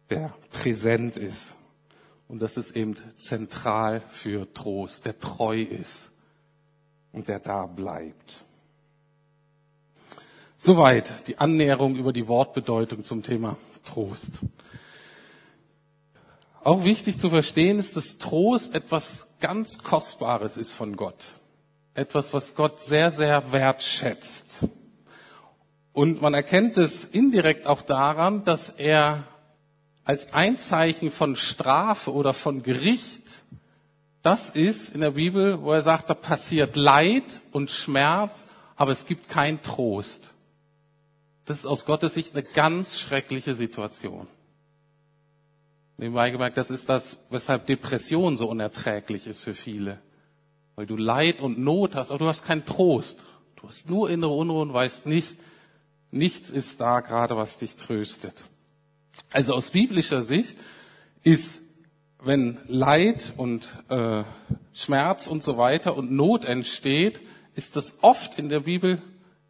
der 0.10 0.34
präsent 0.51 1.17
ist. 1.17 1.55
Und 2.27 2.41
das 2.41 2.58
ist 2.58 2.75
eben 2.75 2.96
zentral 3.17 4.01
für 4.12 4.51
Trost, 4.53 5.05
der 5.05 5.20
treu 5.20 5.62
ist 5.62 6.12
und 7.12 7.29
der 7.29 7.39
da 7.39 7.65
bleibt. 7.65 8.43
Soweit 10.58 11.27
die 11.27 11.38
Annäherung 11.38 11.96
über 11.96 12.13
die 12.13 12.27
Wortbedeutung 12.27 13.03
zum 13.03 13.24
Thema 13.24 13.58
Trost. 13.84 14.32
Auch 16.63 16.86
wichtig 16.86 17.20
zu 17.20 17.29
verstehen 17.29 17.79
ist, 17.79 17.98
dass 17.98 18.17
Trost 18.17 18.74
etwas 18.74 19.27
ganz 19.41 19.79
Kostbares 19.79 20.55
ist 20.55 20.72
von 20.72 20.96
Gott. 20.96 21.36
Etwas, 21.96 22.34
was 22.34 22.56
Gott 22.56 22.80
sehr, 22.80 23.12
sehr 23.12 23.52
wertschätzt. 23.52 24.66
Und 25.92 26.22
man 26.22 26.34
erkennt 26.34 26.78
es 26.78 27.06
indirekt 27.06 27.68
auch 27.68 27.82
daran, 27.82 28.44
dass 28.44 28.70
er 28.70 29.24
als 30.04 30.34
ein 30.34 30.58
Zeichen 30.58 31.12
von 31.12 31.36
Strafe 31.36 32.12
oder 32.12 32.34
von 32.34 32.64
Gericht 32.64 33.44
das 34.24 34.50
ist 34.50 34.96
in 34.96 35.02
der 35.02 35.12
Bibel, 35.12 35.62
wo 35.62 35.74
er 35.74 35.82
sagt, 35.82 36.10
da 36.10 36.14
passiert 36.14 36.78
Leid 36.78 37.42
und 37.52 37.70
Schmerz, 37.70 38.46
aber 38.78 38.92
es 38.92 39.06
gibt 39.06 39.28
keinen 39.28 39.62
Trost. 39.62 40.30
Das 41.44 41.58
ist 41.60 41.66
aus 41.66 41.86
Gottes 41.86 42.14
Sicht 42.14 42.34
eine 42.34 42.44
ganz 42.44 43.00
schreckliche 43.00 43.54
Situation. 43.54 44.26
Nebenbei 45.98 46.30
gemerkt, 46.30 46.58
das 46.58 46.72
ist 46.72 46.88
das, 46.88 47.18
weshalb 47.32 47.68
Depression 47.68 48.38
so 48.38 48.48
unerträglich 48.50 49.28
ist 49.28 49.42
für 49.42 49.54
viele. 49.54 50.00
Weil 50.75 50.86
du 50.86 50.96
Leid 50.96 51.39
und 51.39 51.60
Not 51.60 51.96
hast, 51.96 52.10
aber 52.10 52.20
du 52.20 52.27
hast 52.27 52.46
keinen 52.46 52.65
Trost. 52.65 53.20
Du 53.56 53.68
hast 53.68 53.89
nur 53.89 54.10
innere 54.10 54.34
Unruhe 54.34 54.62
und 54.62 54.74
weißt 54.74 55.06
nicht, 55.06 55.38
nichts 56.12 56.50
ist 56.50 56.82
da 56.82 57.00
gerade, 57.00 57.38
was 57.38 57.58
dich 57.58 57.75
tröstet. 57.75 58.44
Also 59.32 59.53
aus 59.53 59.72
biblischer 59.72 60.24
Sicht 60.24 60.58
ist, 61.24 61.62
wenn 62.22 62.58
Leid 62.68 63.34
und 63.38 63.77
äh, 63.89 64.24
Schmerz 64.74 65.27
und 65.27 65.44
so 65.44 65.58
weiter 65.58 65.96
und 65.96 66.12
Not 66.12 66.46
entsteht, 66.46 67.22
ist 67.56 67.75
das 67.75 68.00
oft 68.01 68.39
in 68.39 68.50
der 68.50 68.62
Bibel 68.62 69.01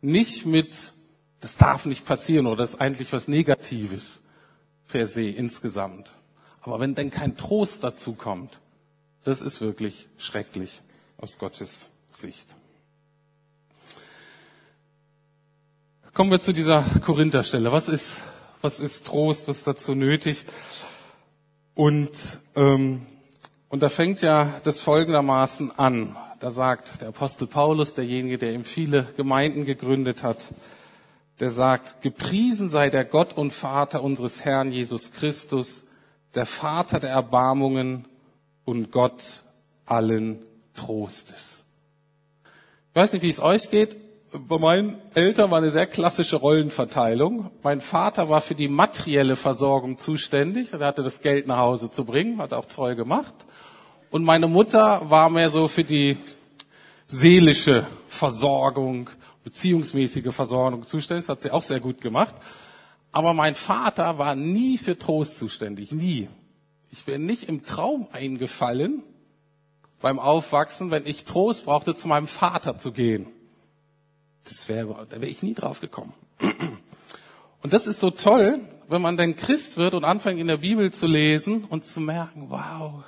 nicht 0.01 0.45
mit, 0.45 0.91
das 1.39 1.57
darf 1.57 1.85
nicht 1.85 2.05
passieren 2.05 2.47
oder 2.47 2.57
das 2.57 2.75
ist 2.75 2.81
eigentlich 2.81 3.13
was 3.13 3.27
Negatives 3.27 4.19
per 4.89 5.07
se 5.07 5.29
insgesamt. 5.29 6.11
Aber 6.61 6.79
wenn 6.79 6.95
denn 6.95 7.09
kein 7.09 7.37
Trost 7.37 7.83
dazu 7.83 8.13
kommt, 8.13 8.59
das 9.23 9.41
ist 9.41 9.61
wirklich 9.61 10.07
schrecklich 10.17 10.81
aus 11.23 11.39
Gottes 11.39 11.85
Sicht. 12.11 12.53
Kommen 16.13 16.29
wir 16.29 16.41
zu 16.41 16.51
dieser 16.51 16.83
Korintherstelle. 16.99 17.71
Was 17.71 17.87
ist, 17.87 18.17
was 18.61 18.81
ist 18.81 19.05
Trost? 19.05 19.47
Was 19.47 19.59
ist 19.59 19.67
dazu 19.67 19.95
nötig? 19.95 20.43
Und, 21.75 22.11
ähm, 22.57 23.07
und 23.69 23.81
da 23.81 23.87
fängt 23.87 24.21
ja 24.21 24.59
das 24.65 24.81
folgendermaßen 24.81 25.71
an. 25.79 26.17
Da 26.41 26.51
sagt 26.51 26.99
der 26.99 27.07
Apostel 27.07 27.47
Paulus, 27.47 27.93
derjenige, 27.93 28.37
der 28.37 28.51
ihm 28.51 28.65
viele 28.65 29.07
Gemeinden 29.15 29.63
gegründet 29.63 30.23
hat, 30.23 30.49
der 31.39 31.51
sagt, 31.51 32.01
gepriesen 32.01 32.67
sei 32.67 32.89
der 32.89 33.05
Gott 33.05 33.37
und 33.37 33.53
Vater 33.53 34.03
unseres 34.03 34.43
Herrn 34.43 34.73
Jesus 34.73 35.13
Christus, 35.13 35.85
der 36.35 36.45
Vater 36.45 36.99
der 36.99 37.11
Erbarmungen 37.11 38.09
und 38.65 38.91
Gott 38.91 39.43
allen 39.85 40.39
Trostes. 40.85 41.63
Ich 42.89 42.95
weiß 42.95 43.13
nicht, 43.13 43.21
wie 43.21 43.29
es 43.29 43.39
euch 43.39 43.69
geht. 43.69 43.97
Bei 44.47 44.57
meinen 44.57 44.97
Eltern 45.13 45.51
war 45.51 45.59
eine 45.59 45.69
sehr 45.69 45.87
klassische 45.87 46.37
Rollenverteilung. 46.37 47.51
Mein 47.61 47.81
Vater 47.81 48.29
war 48.29 48.41
für 48.41 48.55
die 48.55 48.67
materielle 48.67 49.35
Versorgung 49.35 49.97
zuständig. 49.97 50.73
Er 50.73 50.79
hatte 50.79 51.03
das 51.03 51.21
Geld 51.21 51.47
nach 51.47 51.59
Hause 51.59 51.89
zu 51.89 52.03
bringen, 52.03 52.39
hat 52.39 52.53
auch 52.53 52.65
treu 52.65 52.95
gemacht. 52.95 53.33
Und 54.09 54.23
meine 54.23 54.47
Mutter 54.47 55.09
war 55.09 55.29
mehr 55.29 55.49
so 55.49 55.67
für 55.67 55.83
die 55.83 56.17
seelische 57.07 57.85
Versorgung, 58.09 59.09
beziehungsmäßige 59.43 60.33
Versorgung 60.33 60.83
zuständig. 60.83 61.25
Das 61.25 61.29
hat 61.29 61.41
sie 61.41 61.51
auch 61.51 61.63
sehr 61.63 61.79
gut 61.79 62.01
gemacht. 62.01 62.35
Aber 63.11 63.33
mein 63.33 63.55
Vater 63.55 64.17
war 64.17 64.35
nie 64.35 64.77
für 64.77 64.97
Trost 64.97 65.37
zuständig, 65.37 65.91
nie. 65.91 66.27
Ich 66.91 67.07
wäre 67.07 67.19
nicht 67.19 67.47
im 67.47 67.65
Traum 67.65 68.07
eingefallen, 68.11 69.03
beim 70.03 70.19
Aufwachsen, 70.19 70.91
wenn 70.91 71.07
ich 71.07 71.23
Trost 71.23 71.63
brauchte, 71.63 71.95
zu 71.95 72.09
meinem 72.09 72.27
Vater 72.27 72.77
zu 72.77 72.91
gehen. 72.91 73.25
Das 74.43 74.67
wäre, 74.67 75.07
da 75.09 75.21
wäre 75.21 75.31
ich 75.31 75.41
nie 75.41 75.53
drauf 75.53 75.79
gekommen. 75.79 76.13
Und 77.61 77.71
das 77.71 77.87
ist 77.87 78.01
so 78.01 78.11
toll, 78.11 78.59
wenn 78.89 79.01
man 79.01 79.15
dann 79.15 79.37
Christ 79.37 79.77
wird 79.77 79.93
und 79.93 80.03
anfängt 80.03 80.41
in 80.41 80.47
der 80.47 80.57
Bibel 80.57 80.91
zu 80.91 81.07
lesen 81.07 81.63
und 81.63 81.85
zu 81.85 82.01
merken, 82.01 82.49
wow, 82.49 83.05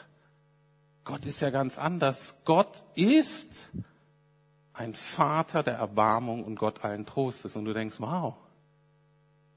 Gott 1.04 1.26
ist 1.26 1.42
ja 1.42 1.50
ganz 1.50 1.78
anders. 1.78 2.36
Gott 2.46 2.86
ist 2.96 3.72
ein 4.72 4.94
Vater 4.94 5.64
der 5.64 5.76
Erbarmung 5.76 6.46
und 6.46 6.56
Gott 6.56 6.86
allen 6.86 7.06
Trostes. 7.06 7.58
Und 7.58 7.66
du 7.66 7.74
denkst, 7.74 7.98
wow, 8.00 8.36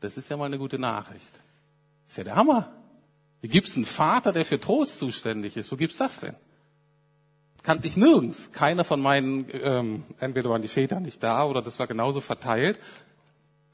das 0.01 0.19
ist 0.19 0.29
ja 0.29 0.37
mal 0.37 0.47
eine 0.47 0.59
gute 0.59 0.81
Nachricht. 0.81 1.39
Ist 2.09 2.19
ja 2.19 2.25
der 2.25 2.35
Hammer. 2.35 2.73
Wie 3.43 3.49
gibt's 3.49 3.77
einen 3.77 3.85
Vater, 3.85 4.33
der 4.33 4.45
für 4.45 4.59
Trost 4.59 4.99
zuständig 4.99 5.57
ist? 5.57 5.71
Wo 5.71 5.77
gibt's 5.77 5.99
das 5.99 6.19
denn? 6.19 6.35
Kannte 7.69 7.87
ich 7.87 7.99
nirgends. 7.99 8.51
Keiner 8.53 8.83
von 8.83 8.99
meinen, 8.99 9.45
ähm, 9.53 10.05
entweder 10.21 10.49
waren 10.49 10.63
die 10.63 10.69
Väter 10.69 11.01
nicht 11.01 11.23
da 11.23 11.45
oder 11.45 11.61
das 11.61 11.79
war 11.79 11.87
genauso 11.87 12.23
verteilt. 12.23 12.79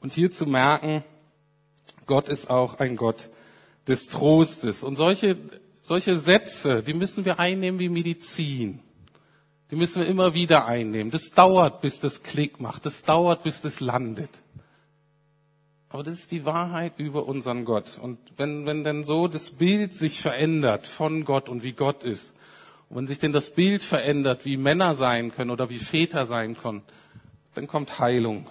Und 0.01 0.11
hier 0.11 0.29
zu 0.31 0.47
merken, 0.47 1.01
Gott 2.05 2.27
ist 2.27 2.49
auch 2.49 2.79
ein 2.79 2.97
Gott 2.97 3.29
des 3.87 4.09
Trostes. 4.09 4.83
Und 4.83 4.97
solche, 4.97 5.37
solche 5.79 6.17
Sätze, 6.17 6.83
die 6.83 6.93
müssen 6.93 7.23
wir 7.23 7.39
einnehmen 7.39 7.79
wie 7.79 7.87
Medizin. 7.87 8.81
Die 9.71 9.77
müssen 9.77 10.01
wir 10.01 10.09
immer 10.09 10.33
wieder 10.33 10.65
einnehmen. 10.65 11.09
Das 11.09 11.31
dauert, 11.31 11.79
bis 11.79 12.01
das 12.01 12.21
Klick 12.21 12.59
macht. 12.59 12.85
Das 12.85 13.03
dauert, 13.03 13.43
bis 13.43 13.61
das 13.61 13.79
landet. 13.79 14.41
Aber 15.87 16.03
das 16.03 16.15
ist 16.15 16.33
die 16.33 16.43
Wahrheit 16.43 16.95
über 16.97 17.25
unseren 17.27 17.63
Gott. 17.63 17.97
Und 18.03 18.17
wenn, 18.35 18.65
wenn 18.65 18.83
denn 18.83 19.05
so 19.05 19.29
das 19.29 19.51
Bild 19.51 19.95
sich 19.95 20.19
verändert 20.19 20.85
von 20.85 21.23
Gott 21.23 21.47
und 21.47 21.63
wie 21.63 21.71
Gott 21.71 22.03
ist, 22.03 22.33
und 22.89 22.97
wenn 22.97 23.07
sich 23.07 23.19
denn 23.19 23.31
das 23.31 23.49
Bild 23.49 23.83
verändert, 23.83 24.45
wie 24.45 24.57
Männer 24.57 24.95
sein 24.95 25.31
können 25.31 25.51
oder 25.51 25.69
wie 25.69 25.79
Väter 25.79 26.25
sein 26.25 26.55
können, 26.55 26.83
dann 27.53 27.67
kommt 27.67 27.99
Heilung 27.99 28.47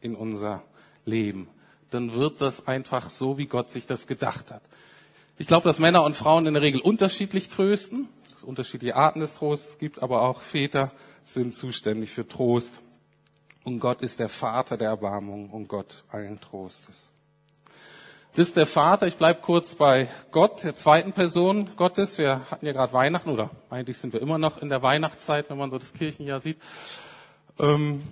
in 0.00 0.14
unser 0.14 0.62
Leben. 1.04 1.48
Dann 1.90 2.14
wird 2.14 2.40
das 2.40 2.66
einfach 2.66 3.10
so, 3.10 3.38
wie 3.38 3.46
Gott 3.46 3.70
sich 3.70 3.86
das 3.86 4.06
gedacht 4.06 4.50
hat. 4.50 4.62
Ich 5.38 5.46
glaube, 5.46 5.64
dass 5.64 5.78
Männer 5.78 6.04
und 6.04 6.16
Frauen 6.16 6.46
in 6.46 6.54
der 6.54 6.62
Regel 6.62 6.80
unterschiedlich 6.80 7.48
trösten. 7.48 8.08
Es 8.36 8.44
unterschiedliche 8.44 8.96
Arten 8.96 9.20
des 9.20 9.34
Trostes 9.34 9.78
gibt, 9.78 10.02
aber 10.02 10.22
auch 10.22 10.40
Väter 10.40 10.92
sind 11.24 11.54
zuständig 11.54 12.10
für 12.10 12.26
Trost. 12.26 12.80
Und 13.64 13.80
Gott 13.80 14.02
ist 14.02 14.20
der 14.20 14.28
Vater 14.28 14.76
der 14.76 14.88
Erbarmung 14.88 15.50
und 15.50 15.68
Gott 15.68 16.04
allen 16.10 16.40
Trostes. 16.40 17.11
Das 18.34 18.48
ist 18.48 18.56
der 18.56 18.66
Vater. 18.66 19.06
Ich 19.06 19.16
bleibe 19.16 19.40
kurz 19.42 19.74
bei 19.74 20.08
Gott, 20.30 20.64
der 20.64 20.74
zweiten 20.74 21.12
Person 21.12 21.68
Gottes. 21.76 22.16
Wir 22.16 22.42
hatten 22.50 22.64
ja 22.64 22.72
gerade 22.72 22.92
Weihnachten 22.92 23.28
oder 23.28 23.50
eigentlich 23.68 23.98
sind 23.98 24.12
wir 24.14 24.22
immer 24.22 24.38
noch 24.38 24.62
in 24.62 24.70
der 24.70 24.82
Weihnachtszeit, 24.82 25.50
wenn 25.50 25.58
man 25.58 25.70
so 25.70 25.78
das 25.78 25.92
Kirchenjahr 25.92 26.40
sieht. 26.40 26.56
Ähm, 27.60 28.02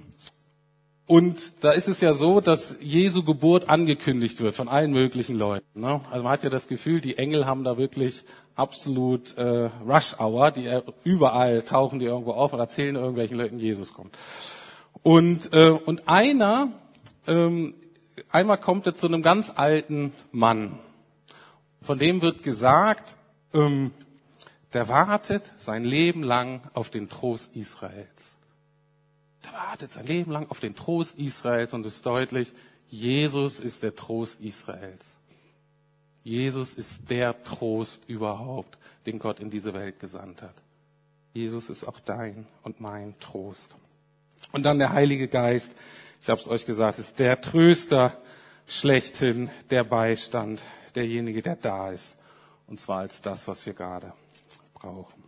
Und 1.11 1.65
da 1.65 1.73
ist 1.73 1.89
es 1.89 2.01
ja 2.01 2.13
so, 2.13 2.41
dass 2.41 2.77
Jesu 2.81 3.25
Geburt 3.25 3.69
angekündigt 3.69 4.41
wird 4.43 4.55
von 4.55 4.69
allen 4.69 4.93
möglichen 4.93 5.37
Leuten. 5.37 5.81
Ne? 5.81 6.01
Also 6.09 6.23
man 6.23 6.31
hat 6.31 6.45
ja 6.45 6.51
das 6.51 6.69
Gefühl, 6.69 7.01
die 7.01 7.19
Engel 7.19 7.47
haben 7.47 7.65
da 7.65 7.79
wirklich 7.79 8.23
absolut 8.55 9.37
äh, 9.37 9.71
Rush 9.89 10.21
Hour, 10.21 10.53
die 10.53 10.71
überall 11.03 11.63
tauchen 11.63 11.99
die 11.99 12.05
irgendwo 12.05 12.31
auf 12.31 12.53
und 12.53 12.61
erzählen 12.61 12.95
irgendwelchen 12.95 13.39
Leuten, 13.39 13.59
Jesus 13.59 13.93
kommt. 13.93 14.17
Und, 15.03 15.53
äh, 15.53 15.71
und 15.71 16.07
einer, 16.07 16.69
ähm, 17.27 17.75
einmal 18.31 18.59
kommt 18.59 18.87
er 18.87 18.95
zu 18.95 19.07
einem 19.07 19.23
ganz 19.23 19.53
alten 19.57 20.13
Mann. 20.33 20.79
Von 21.83 21.99
dem 21.99 22.23
wird 22.23 22.43
gesagt, 22.43 23.17
ähm, 23.55 23.93
der 24.73 24.89
wartet 24.89 25.53
sein 25.57 25.85
Leben 25.85 26.23
lang 26.23 26.61
auf 26.75 26.91
den 26.91 27.09
Trost 27.09 27.57
Israels. 27.57 28.37
Der 29.45 29.53
wartet 29.53 29.91
sein 29.91 30.07
Leben 30.07 30.31
lang 30.31 30.47
auf 30.51 30.61
den 30.61 30.75
Trost 30.75 31.19
Israels 31.19 31.73
und 31.75 31.87
ist 31.87 32.05
deutlich, 32.07 32.53
Jesus 32.89 33.61
ist 33.61 33.83
der 33.83 33.95
Trost 33.95 34.41
Israels. 34.41 35.19
Jesus 36.23 36.75
ist 36.75 37.11
der 37.11 37.43
Trost 37.43 38.09
überhaupt, 38.09 38.79
den 39.07 39.19
Gott 39.19 39.41
in 39.41 39.51
diese 39.51 39.73
Welt 39.73 39.99
gesandt 40.01 40.43
hat. 40.43 40.55
Jesus 41.33 41.71
ist 41.71 41.85
auch 41.85 42.01
dein 42.01 42.47
und 42.63 42.81
mein 42.81 43.19
Trost. 43.21 43.75
Und 44.53 44.65
dann 44.65 44.79
der 44.79 44.93
Heilige 44.93 45.29
Geist, 45.29 45.75
ich 46.23 46.29
habe 46.29 46.41
es 46.41 46.49
euch 46.49 46.67
gesagt, 46.67 46.99
ist 46.99 47.19
der 47.19 47.41
Tröster 47.41 48.17
schlechthin, 48.67 49.51
der 49.71 49.85
Beistand, 49.85 50.63
derjenige, 50.95 51.43
der 51.43 51.57
da 51.57 51.91
ist. 51.91 52.17
Und 52.67 52.79
zwar 52.79 52.99
als 52.99 53.23
das, 53.23 53.49
was 53.49 53.67
wir 53.67 53.73
gerade 53.73 54.13
brauchen. 54.75 55.25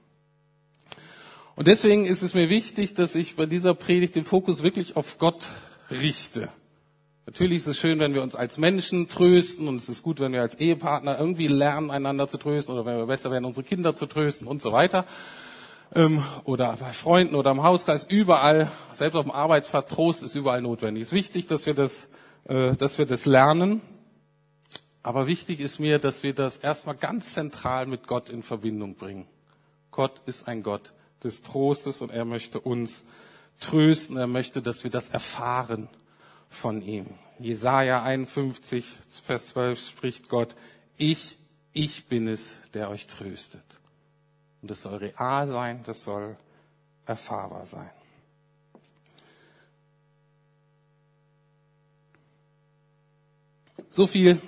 Und 1.57 1.67
deswegen 1.69 2.07
ist 2.07 2.23
es 2.23 2.35
mir 2.35 2.49
wichtig, 2.49 2.95
dass 2.95 3.15
ich 3.15 3.37
bei 3.37 3.47
dieser 3.47 3.75
Predigt 3.75 4.17
den 4.17 4.25
Fokus 4.25 4.63
wirklich 4.63 4.97
auf 4.97 5.19
Gott 5.19 5.49
richte. 5.91 6.49
Natürlich 7.27 7.59
ist 7.59 7.67
es 7.69 7.79
schön, 7.79 7.99
wenn 8.01 8.15
wir 8.15 8.23
uns 8.23 8.35
als 8.35 8.59
Menschen 8.59 9.09
trösten 9.09 9.69
und 9.69 9.77
es 9.77 9.89
ist 9.89 10.03
gut, 10.03 10.19
wenn 10.19 10.33
wir 10.33 10.41
als 10.41 10.57
Ehepartner 10.57 11.19
irgendwie 11.19 11.47
lernen, 11.47 11.91
einander 11.91 12.27
zu 12.27 12.37
trösten 12.37 12.75
oder 12.75 12.85
wenn 12.85 12.97
wir 12.97 13.07
besser 13.07 13.31
werden, 13.31 13.45
unsere 13.45 13.65
Kinder 13.65 13.95
zu 13.95 14.07
trösten 14.07 14.49
und 14.49 14.61
so 14.61 14.73
weiter 14.73 15.05
ähm, 15.95 16.23
oder 16.45 16.77
bei 16.77 16.93
Freunden 16.93 17.35
oder 17.35 17.51
im 17.51 17.63
Hauskreis, 17.63 18.05
überall, 18.05 18.71
selbst 18.93 19.17
auf 19.17 19.25
dem 19.25 19.31
Arbeitsplatz, 19.33 19.91
Trost 19.91 20.23
ist 20.23 20.35
überall 20.35 20.63
notwendig. 20.63 21.03
Es 21.03 21.09
ist 21.09 21.15
wichtig, 21.15 21.47
dass 21.47 21.67
wir 21.67 21.75
das, 21.75 22.09
äh, 22.45 22.73
dass 22.77 22.99
wir 22.99 23.07
das 23.07 23.27
lernen. 23.27 23.81
Aber 25.03 25.27
wichtig 25.27 25.61
ist 25.61 25.81
mir, 25.81 25.99
dass 25.99 26.23
wir 26.23 26.33
das 26.35 26.57
erstmal 26.59 26.95
ganz 26.95 27.35
zentral 27.35 27.87
mit 27.87 28.07
Gott 28.07 28.31
in 28.31 28.43
Verbindung 28.43 28.95
bringen. 28.95 29.27
Gott 29.91 30.23
ist 30.27 30.47
ein 30.49 30.63
Gott 30.63 30.93
des 31.25 31.43
Trostes 31.43 32.01
und 32.01 32.11
er 32.11 32.25
möchte 32.25 32.61
uns 32.61 33.03
trösten. 33.61 34.17
Er 34.17 34.27
möchte, 34.29 34.63
dass 34.63 34.85
wir 34.85 34.91
das 34.91 35.11
erfahren 35.11 35.89
von 36.49 36.83
ihm. 36.83 37.07
Jesaja 37.39 38.03
51, 38.03 38.85
Vers 39.25 39.49
12 39.49 39.81
spricht 39.89 40.29
Gott, 40.29 40.55
ich, 40.97 41.37
ich 41.73 42.07
bin 42.07 42.29
es, 42.29 42.59
der 42.75 42.89
euch 42.89 43.07
tröstet. 43.09 43.63
Und 44.63 44.71
das 44.71 44.83
soll 44.83 44.97
real 44.97 45.49
sein, 45.49 45.81
das 45.85 46.05
soll 46.05 46.37
erfahrbar 47.05 47.67
sein. 47.67 47.91
So 53.91 54.07
viel 54.07 54.41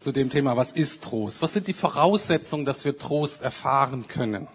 zu 0.00 0.12
dem 0.12 0.30
Thema, 0.30 0.56
was 0.56 0.72
ist 0.72 1.04
Trost? 1.04 1.42
Was 1.42 1.52
sind 1.52 1.68
die 1.68 1.74
Voraussetzungen, 1.74 2.64
dass 2.64 2.84
wir 2.84 2.96
Trost 2.98 3.42
erfahren 3.42 4.08
können? 4.08 4.48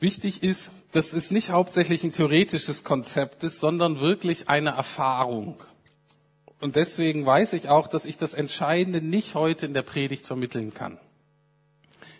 Wichtig 0.00 0.44
ist, 0.44 0.70
dass 0.92 1.12
es 1.12 1.32
nicht 1.32 1.50
hauptsächlich 1.50 2.04
ein 2.04 2.12
theoretisches 2.12 2.84
Konzept 2.84 3.42
ist, 3.42 3.58
sondern 3.58 4.00
wirklich 4.00 4.48
eine 4.48 4.70
Erfahrung. 4.70 5.60
Und 6.60 6.76
deswegen 6.76 7.26
weiß 7.26 7.52
ich 7.54 7.68
auch, 7.68 7.88
dass 7.88 8.04
ich 8.06 8.16
das 8.16 8.34
Entscheidende 8.34 9.02
nicht 9.02 9.34
heute 9.34 9.66
in 9.66 9.74
der 9.74 9.82
Predigt 9.82 10.26
vermitteln 10.26 10.72
kann. 10.72 10.98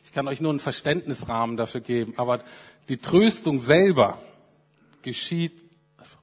Ich 0.09 0.15
kann 0.15 0.27
euch 0.27 0.41
nur 0.41 0.49
einen 0.49 0.59
Verständnisrahmen 0.59 1.59
dafür 1.59 1.83
geben, 1.83 2.15
aber 2.17 2.40
die 2.88 2.97
Tröstung 2.97 3.61
selber 3.61 4.18
geschieht 5.03 5.62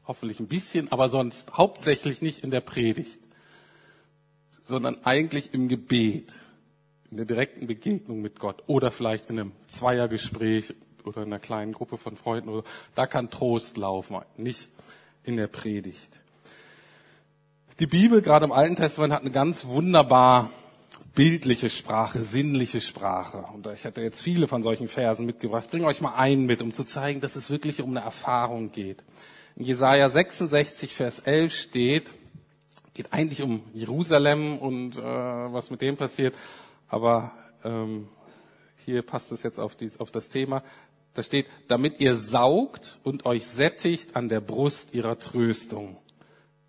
hoffentlich 0.07 0.39
ein 0.39 0.47
bisschen, 0.47 0.91
aber 0.91 1.07
sonst 1.07 1.53
hauptsächlich 1.55 2.19
nicht 2.23 2.39
in 2.39 2.49
der 2.49 2.61
Predigt, 2.61 3.19
sondern 4.63 5.05
eigentlich 5.05 5.53
im 5.53 5.67
Gebet, 5.67 6.33
in 7.11 7.17
der 7.17 7.27
direkten 7.27 7.67
Begegnung 7.67 8.23
mit 8.23 8.39
Gott 8.39 8.63
oder 8.65 8.89
vielleicht 8.89 9.29
in 9.29 9.39
einem 9.39 9.51
Zweiergespräch 9.67 10.73
oder 11.03 11.21
in 11.21 11.27
einer 11.27 11.37
kleinen 11.37 11.73
Gruppe 11.73 11.97
von 11.97 12.17
Freunden. 12.17 12.63
Da 12.95 13.05
kann 13.05 13.29
Trost 13.29 13.77
laufen, 13.77 14.17
nicht 14.35 14.71
in 15.23 15.37
der 15.37 15.45
Predigt. 15.45 16.21
Die 17.79 17.85
Bibel, 17.85 18.23
gerade 18.23 18.45
im 18.45 18.51
Alten 18.51 18.77
Testament, 18.77 19.13
hat 19.13 19.21
eine 19.21 19.29
ganz 19.29 19.67
wunderbar 19.67 20.49
bildliche 21.15 21.69
Sprache, 21.69 22.21
sinnliche 22.21 22.81
Sprache. 22.81 23.45
Und 23.53 23.65
ich 23.67 23.85
hatte 23.85 24.01
jetzt 24.01 24.21
viele 24.21 24.47
von 24.47 24.61
solchen 24.61 24.89
Versen 24.89 25.25
mitgebracht. 25.25 25.63
Ich 25.65 25.71
bringe 25.71 25.85
euch 25.85 26.01
mal 26.01 26.15
einen 26.15 26.45
mit, 26.45 26.61
um 26.61 26.71
zu 26.71 26.83
zeigen, 26.83 27.21
dass 27.21 27.37
es 27.37 27.49
wirklich 27.49 27.81
um 27.81 27.91
eine 27.91 28.01
Erfahrung 28.01 28.71
geht. 28.71 29.03
In 29.55 29.63
Jesaja 29.63 30.09
66, 30.09 30.93
Vers 30.93 31.19
11 31.19 31.55
steht, 31.55 32.11
geht 32.93 33.13
eigentlich 33.13 33.41
um 33.41 33.63
Jerusalem 33.73 34.57
und 34.59 34.97
äh, 34.97 35.01
was 35.01 35.71
mit 35.71 35.81
dem 35.81 35.95
passiert, 35.95 36.35
aber 36.89 37.31
ähm, 37.63 38.09
hier 38.83 39.01
passt 39.01 39.31
es 39.31 39.43
jetzt 39.43 39.59
auf, 39.59 39.75
dies, 39.75 39.99
auf 39.99 40.11
das 40.11 40.27
Thema. 40.29 40.61
Da 41.13 41.23
steht, 41.23 41.47
damit 41.69 42.01
ihr 42.01 42.17
saugt 42.17 42.99
und 43.03 43.25
euch 43.25 43.47
sättigt 43.47 44.17
an 44.17 44.27
der 44.27 44.41
Brust 44.41 44.93
ihrer 44.93 45.17
Tröstung, 45.17 45.97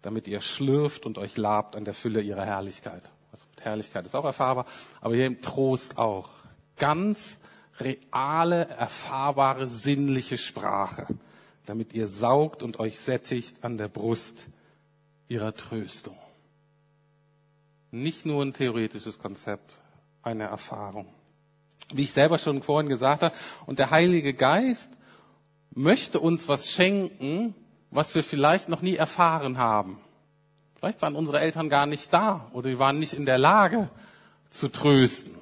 damit 0.03 0.29
ihr 0.29 0.41
schlürft 0.41 1.05
und 1.05 1.19
euch 1.19 1.37
labt 1.37 1.75
an 1.75 1.85
der 1.85 1.95
Fülle 1.95 2.21
ihrer 2.21 2.45
Herrlichkeit. 2.45 3.03
Also 3.37 3.49
Herrlichkeit 3.61 4.07
ist 4.07 4.15
auch 4.15 4.25
erfahrbar, 4.25 4.65
aber 5.03 5.15
hier 5.15 5.27
im 5.27 5.43
Trost 5.43 5.99
auch. 5.99 6.31
Ganz 6.79 7.41
reale, 7.79 8.67
erfahrbare, 8.69 9.69
sinnliche 9.69 10.39
Sprache, 10.39 11.07
damit 11.67 11.93
ihr 11.93 12.07
saugt 12.07 12.63
und 12.63 12.81
euch 12.81 12.99
sättigt 12.99 13.63
an 13.63 13.77
der 13.77 13.89
Brust 13.89 14.49
ihrer 15.29 15.55
Tröstung. 15.55 16.17
Nicht 17.91 18.25
nur 18.25 18.43
ein 18.43 18.55
theoretisches 18.55 19.19
Konzept, 19.19 19.83
eine 20.23 20.45
Erfahrung. 20.45 21.07
Wie 21.93 22.05
ich 22.05 22.13
selber 22.13 22.39
schon 22.39 22.63
vorhin 22.63 22.89
gesagt 22.89 23.23
habe, 23.23 23.37
und 23.67 23.79
der 23.79 23.91
Heilige 23.91 24.33
Geist 24.33 24.89
möchte 25.73 26.21
uns 26.21 26.49
was 26.49 26.71
schenken, 26.71 27.55
was 27.91 28.15
wir 28.15 28.25
vielleicht 28.25 28.71
noch 28.71 28.81
nie 28.81 28.97
erfahren 28.97 29.59
haben. 29.59 30.01
Vielleicht 30.79 31.01
waren 31.03 31.17
unsere 31.17 31.41
Eltern 31.41 31.69
gar 31.69 31.87
nicht 31.87 32.13
da 32.13 32.49
oder 32.53 32.71
die 32.71 32.79
waren 32.79 32.99
nicht 32.99 33.15
in 33.15 33.27
der 33.27 33.39
Lage 33.39 33.89
zu 34.51 34.69
trösten. 34.69 35.35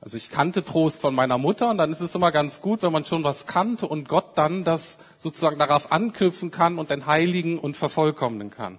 Also 0.00 0.16
ich 0.16 0.30
kannte 0.30 0.64
Trost 0.64 1.02
von 1.02 1.14
meiner 1.14 1.36
Mutter 1.36 1.68
und 1.70 1.76
dann 1.78 1.92
ist 1.92 2.00
es 2.00 2.14
immer 2.14 2.32
ganz 2.32 2.62
gut, 2.62 2.82
wenn 2.82 2.92
man 2.92 3.04
schon 3.04 3.22
was 3.22 3.46
kannte 3.46 3.86
und 3.86 4.08
Gott 4.08 4.36
dann 4.36 4.64
das 4.64 4.96
sozusagen 5.18 5.58
darauf 5.58 5.92
anknüpfen 5.92 6.50
kann 6.50 6.78
und 6.78 6.90
den 6.90 7.06
Heiligen 7.06 7.58
und 7.58 7.76
vervollkommnen 7.76 8.50
kann. 8.50 8.78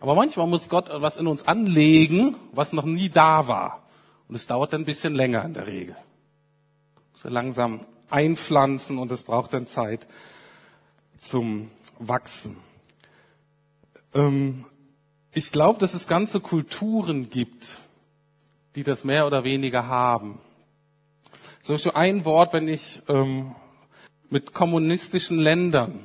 Aber 0.00 0.14
manchmal 0.14 0.46
muss 0.46 0.68
Gott 0.68 0.90
was 0.92 1.16
in 1.16 1.26
uns 1.26 1.46
anlegen, 1.46 2.36
was 2.52 2.72
noch 2.72 2.84
nie 2.84 3.08
da 3.08 3.48
war. 3.48 3.82
Und 4.28 4.34
es 4.34 4.46
dauert 4.46 4.72
dann 4.72 4.82
ein 4.82 4.86
bisschen 4.86 5.14
länger 5.14 5.44
in 5.44 5.54
der 5.54 5.66
Regel. 5.66 5.96
So 7.14 7.28
langsam 7.28 7.80
einpflanzen 8.10 8.98
und 8.98 9.10
es 9.12 9.22
braucht 9.22 9.54
dann 9.54 9.66
Zeit 9.66 10.06
zum 11.20 11.70
Wachsen. 11.98 12.56
Ähm, 14.14 14.64
ich 15.32 15.52
glaube, 15.52 15.78
dass 15.78 15.94
es 15.94 16.06
ganze 16.08 16.40
Kulturen 16.40 17.30
gibt, 17.30 17.78
die 18.74 18.82
das 18.82 19.04
mehr 19.04 19.26
oder 19.26 19.44
weniger 19.44 19.86
haben. 19.86 20.38
So 21.62 21.76
ein 21.92 22.24
Wort, 22.24 22.52
wenn 22.52 22.66
ich 22.68 23.02
ähm, 23.08 23.54
mit 24.28 24.54
kommunistischen 24.54 25.38
Ländern 25.38 26.02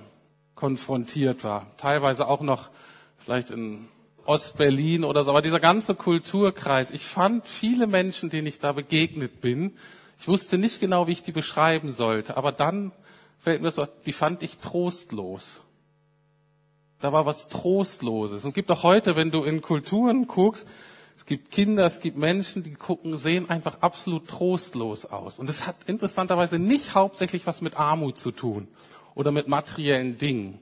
konfrontiert 0.53 1.43
war, 1.43 1.65
teilweise 1.77 2.27
auch 2.27 2.41
noch 2.41 2.69
vielleicht 3.17 3.51
in 3.51 3.87
Ostberlin 4.25 5.03
oder 5.03 5.23
so, 5.23 5.31
aber 5.31 5.41
dieser 5.41 5.59
ganze 5.59 5.95
Kulturkreis, 5.95 6.91
ich 6.91 7.03
fand 7.03 7.47
viele 7.47 7.87
Menschen, 7.87 8.29
denen 8.29 8.47
ich 8.47 8.59
da 8.59 8.71
begegnet 8.73 9.41
bin, 9.41 9.73
ich 10.19 10.27
wusste 10.27 10.57
nicht 10.57 10.79
genau, 10.79 11.07
wie 11.07 11.11
ich 11.13 11.23
die 11.23 11.31
beschreiben 11.31 11.91
sollte, 11.91 12.37
aber 12.37 12.51
dann 12.51 12.91
fällt 13.39 13.61
mir 13.61 13.71
so, 13.71 13.87
die 14.05 14.13
fand 14.13 14.43
ich 14.43 14.57
trostlos. 14.57 15.61
Da 17.05 17.13
war 17.13 17.27
was 17.27 17.49
Trostloses. 17.49 18.45
Und 18.45 18.47
es 18.47 18.53
gibt 18.55 18.71
auch 18.71 18.81
heute, 18.81 19.15
wenn 19.15 19.29
du 19.29 19.43
in 19.43 19.61
Kulturen 19.61 20.25
guckst, 20.25 20.65
es 21.15 21.27
gibt 21.27 21.51
Kinder, 21.51 21.85
es 21.85 21.99
gibt 21.99 22.17
Menschen, 22.17 22.63
die 22.63 22.73
gucken, 22.73 23.19
sehen 23.19 23.47
einfach 23.47 23.77
absolut 23.81 24.27
trostlos 24.27 25.05
aus. 25.05 25.37
Und 25.37 25.47
es 25.47 25.67
hat 25.67 25.75
interessanterweise 25.85 26.57
nicht 26.57 26.95
hauptsächlich 26.95 27.45
was 27.45 27.61
mit 27.61 27.77
Armut 27.77 28.17
zu 28.17 28.31
tun 28.31 28.67
oder 29.13 29.31
mit 29.31 29.47
materiellen 29.47 30.17
Dingen, 30.17 30.57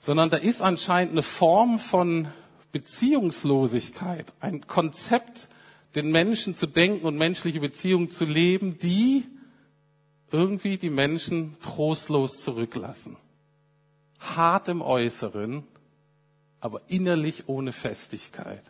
sondern 0.00 0.30
da 0.30 0.36
ist 0.36 0.62
anscheinend 0.62 1.12
eine 1.12 1.22
Form 1.22 1.78
von 1.78 2.26
Beziehungslosigkeit, 2.72 4.32
ein 4.40 4.66
Konzept, 4.66 5.46
den 5.94 6.10
Menschen 6.10 6.56
zu 6.56 6.66
denken 6.66 7.06
und 7.06 7.16
menschliche 7.16 7.60
Beziehungen 7.60 8.10
zu 8.10 8.24
leben, 8.24 8.80
die 8.80 9.22
irgendwie 10.32 10.76
die 10.76 10.90
Menschen 10.90 11.54
trostlos 11.62 12.42
zurücklassen 12.42 13.16
hart 14.34 14.68
im 14.68 14.82
Äußeren, 14.82 15.62
aber 16.60 16.80
innerlich 16.88 17.48
ohne 17.48 17.72
Festigkeit. 17.72 18.62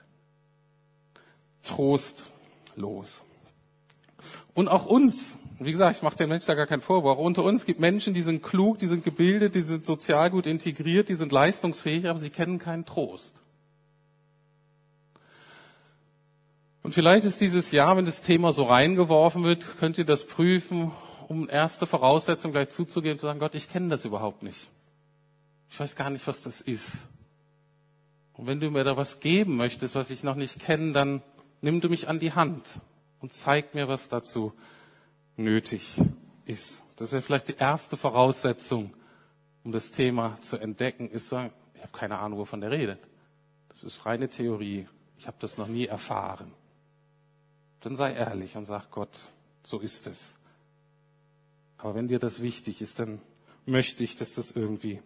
Trostlos. 1.63 3.23
Und 4.55 4.69
auch 4.69 4.87
uns, 4.87 5.37
wie 5.59 5.73
gesagt, 5.73 5.97
ich 5.97 6.03
mache 6.03 6.17
den 6.17 6.29
Menschen 6.29 6.49
da 6.49 6.55
gar 6.55 6.67
keinen 6.67 6.83
Vorwurf, 6.83 7.19
unter 7.19 7.43
uns 7.43 7.65
gibt 7.65 7.81
Menschen, 7.81 8.13
die 8.13 8.23
sind 8.23 8.43
klug, 8.43 8.79
die 8.79 8.87
sind 8.87 9.05
gebildet, 9.05 9.55
die 9.55 9.63
sind 9.63 9.87
sozial 9.87 10.31
gut 10.31 10.47
integriert, 10.47 11.09
die 11.09 11.15
sind 11.15 11.33
leistungsfähig, 11.33 12.09
aber 12.09 12.19
sie 12.19 12.31
kennen 12.31 12.59
keinen 12.59 12.85
Trost. 12.85 13.35
Und 16.83 16.93
vielleicht 16.93 17.25
ist 17.25 17.41
dieses 17.41 17.73
Jahr, 17.73 17.97
wenn 17.97 18.07
das 18.07 18.23
Thema 18.23 18.53
so 18.53 18.63
reingeworfen 18.65 19.43
wird, 19.43 19.79
könnt 19.79 19.99
ihr 19.99 20.05
das 20.05 20.25
prüfen, 20.25 20.93
um 21.27 21.49
erste 21.49 21.85
Voraussetzung 21.85 22.53
gleich 22.53 22.69
zuzugeben, 22.69 23.19
zu 23.19 23.27
sagen, 23.27 23.41
Gott, 23.41 23.57
ich 23.57 23.69
kenne 23.69 23.89
das 23.89 24.05
überhaupt 24.05 24.43
nicht. 24.43 24.71
Ich 25.71 25.79
weiß 25.81 25.97
gar 25.97 26.11
nicht, 26.11 26.27
was 26.27 26.43
das 26.43 26.61
ist. 26.61 27.09
Und 28.35 28.47
wenn 28.47 28.61
du 28.61 28.71
mir 28.71 28.85
da 28.85 28.97
was 28.97 29.21
geben 29.21 29.57
möchtest, 29.57 29.95
was 29.95 30.11
ich 30.11 30.23
noch 30.23 30.35
nicht 30.35 30.61
kenne, 30.61 30.93
dann 30.93 31.23
nimm 31.63 31.81
du 31.81 31.89
mich 31.89 32.09
an 32.09 32.19
die 32.19 32.33
Hand 32.33 32.81
und 33.21 33.33
zeig 33.33 33.75
mir, 33.75 33.89
was 33.89 34.09
dazu 34.09 34.53
nötig 35.37 35.97
ist. 36.45 36.83
Das 36.97 37.13
wäre 37.13 37.23
vielleicht 37.23 37.49
die 37.49 37.57
erste 37.57 37.97
Voraussetzung, 37.97 38.93
um 39.65 39.73
das 39.73 39.91
Thema 39.91 40.41
zu 40.41 40.59
entdecken, 40.59 41.11
ist 41.11 41.29
sagen, 41.29 41.53
ich 41.75 41.83
habe 41.83 41.93
keine 41.93 42.19
Ahnung, 42.19 42.39
wovon 42.39 42.61
der 42.61 42.71
redet. 42.71 43.01
Das 43.69 43.85
ist 43.85 44.07
reine 44.07 44.29
Theorie. 44.29 44.87
Ich 45.19 45.27
habe 45.27 45.37
das 45.41 45.59
noch 45.59 45.67
nie 45.69 45.87
erfahren. 45.87 46.53
Dann 47.81 47.97
sei 47.97 48.15
ehrlich 48.15 48.57
und 48.57 48.65
sag 48.65 48.91
Gott, 48.91 49.19
so 49.63 49.81
ist 49.81 50.07
es. 50.07 50.37
Aber 51.79 51.95
wenn 51.95 52.09
dir 52.09 52.19
das 52.19 52.43
wichtig 52.43 52.81
ist, 52.81 52.99
dann 52.99 53.21
möchte 53.67 54.05
ich, 54.05 54.17
dass 54.17 54.35
das 54.35 54.53
irgendwie 54.53 55.01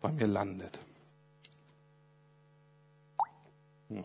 bei 0.00 0.12
mir 0.12 0.26
landet. 0.26 0.78
Hm. 3.88 4.04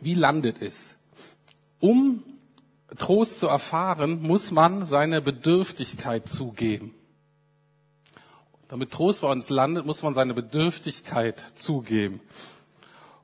Wie 0.00 0.14
landet 0.14 0.60
es? 0.62 0.96
Um 1.80 2.22
Trost 2.98 3.40
zu 3.40 3.48
erfahren, 3.48 4.22
muss 4.22 4.50
man 4.50 4.86
seine 4.86 5.20
Bedürftigkeit 5.20 6.28
zugeben. 6.28 6.94
Damit 8.68 8.92
Trost 8.92 9.22
bei 9.22 9.30
uns 9.30 9.50
landet, 9.50 9.84
muss 9.84 10.02
man 10.02 10.14
seine 10.14 10.34
Bedürftigkeit 10.34 11.44
zugeben. 11.54 12.20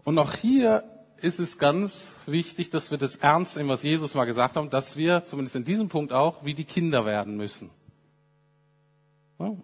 Und 0.05 0.19
auch 0.19 0.35
hier 0.35 0.85
ist 1.19 1.39
es 1.39 1.59
ganz 1.59 2.17
wichtig, 2.27 2.71
dass 2.71 2.91
wir 2.91 2.99
das 2.99 3.17
ernst 3.17 3.57
nehmen, 3.57 3.69
was 3.69 3.83
Jesus 3.83 4.15
mal 4.15 4.25
gesagt 4.25 4.57
hat, 4.57 4.73
dass 4.73 4.97
wir 4.97 5.25
zumindest 5.25 5.57
in 5.57 5.65
diesem 5.65 5.89
Punkt 5.89 6.13
auch 6.13 6.45
wie 6.45 6.55
die 6.55 6.65
Kinder 6.65 7.05
werden 7.05 7.37
müssen. 7.37 7.71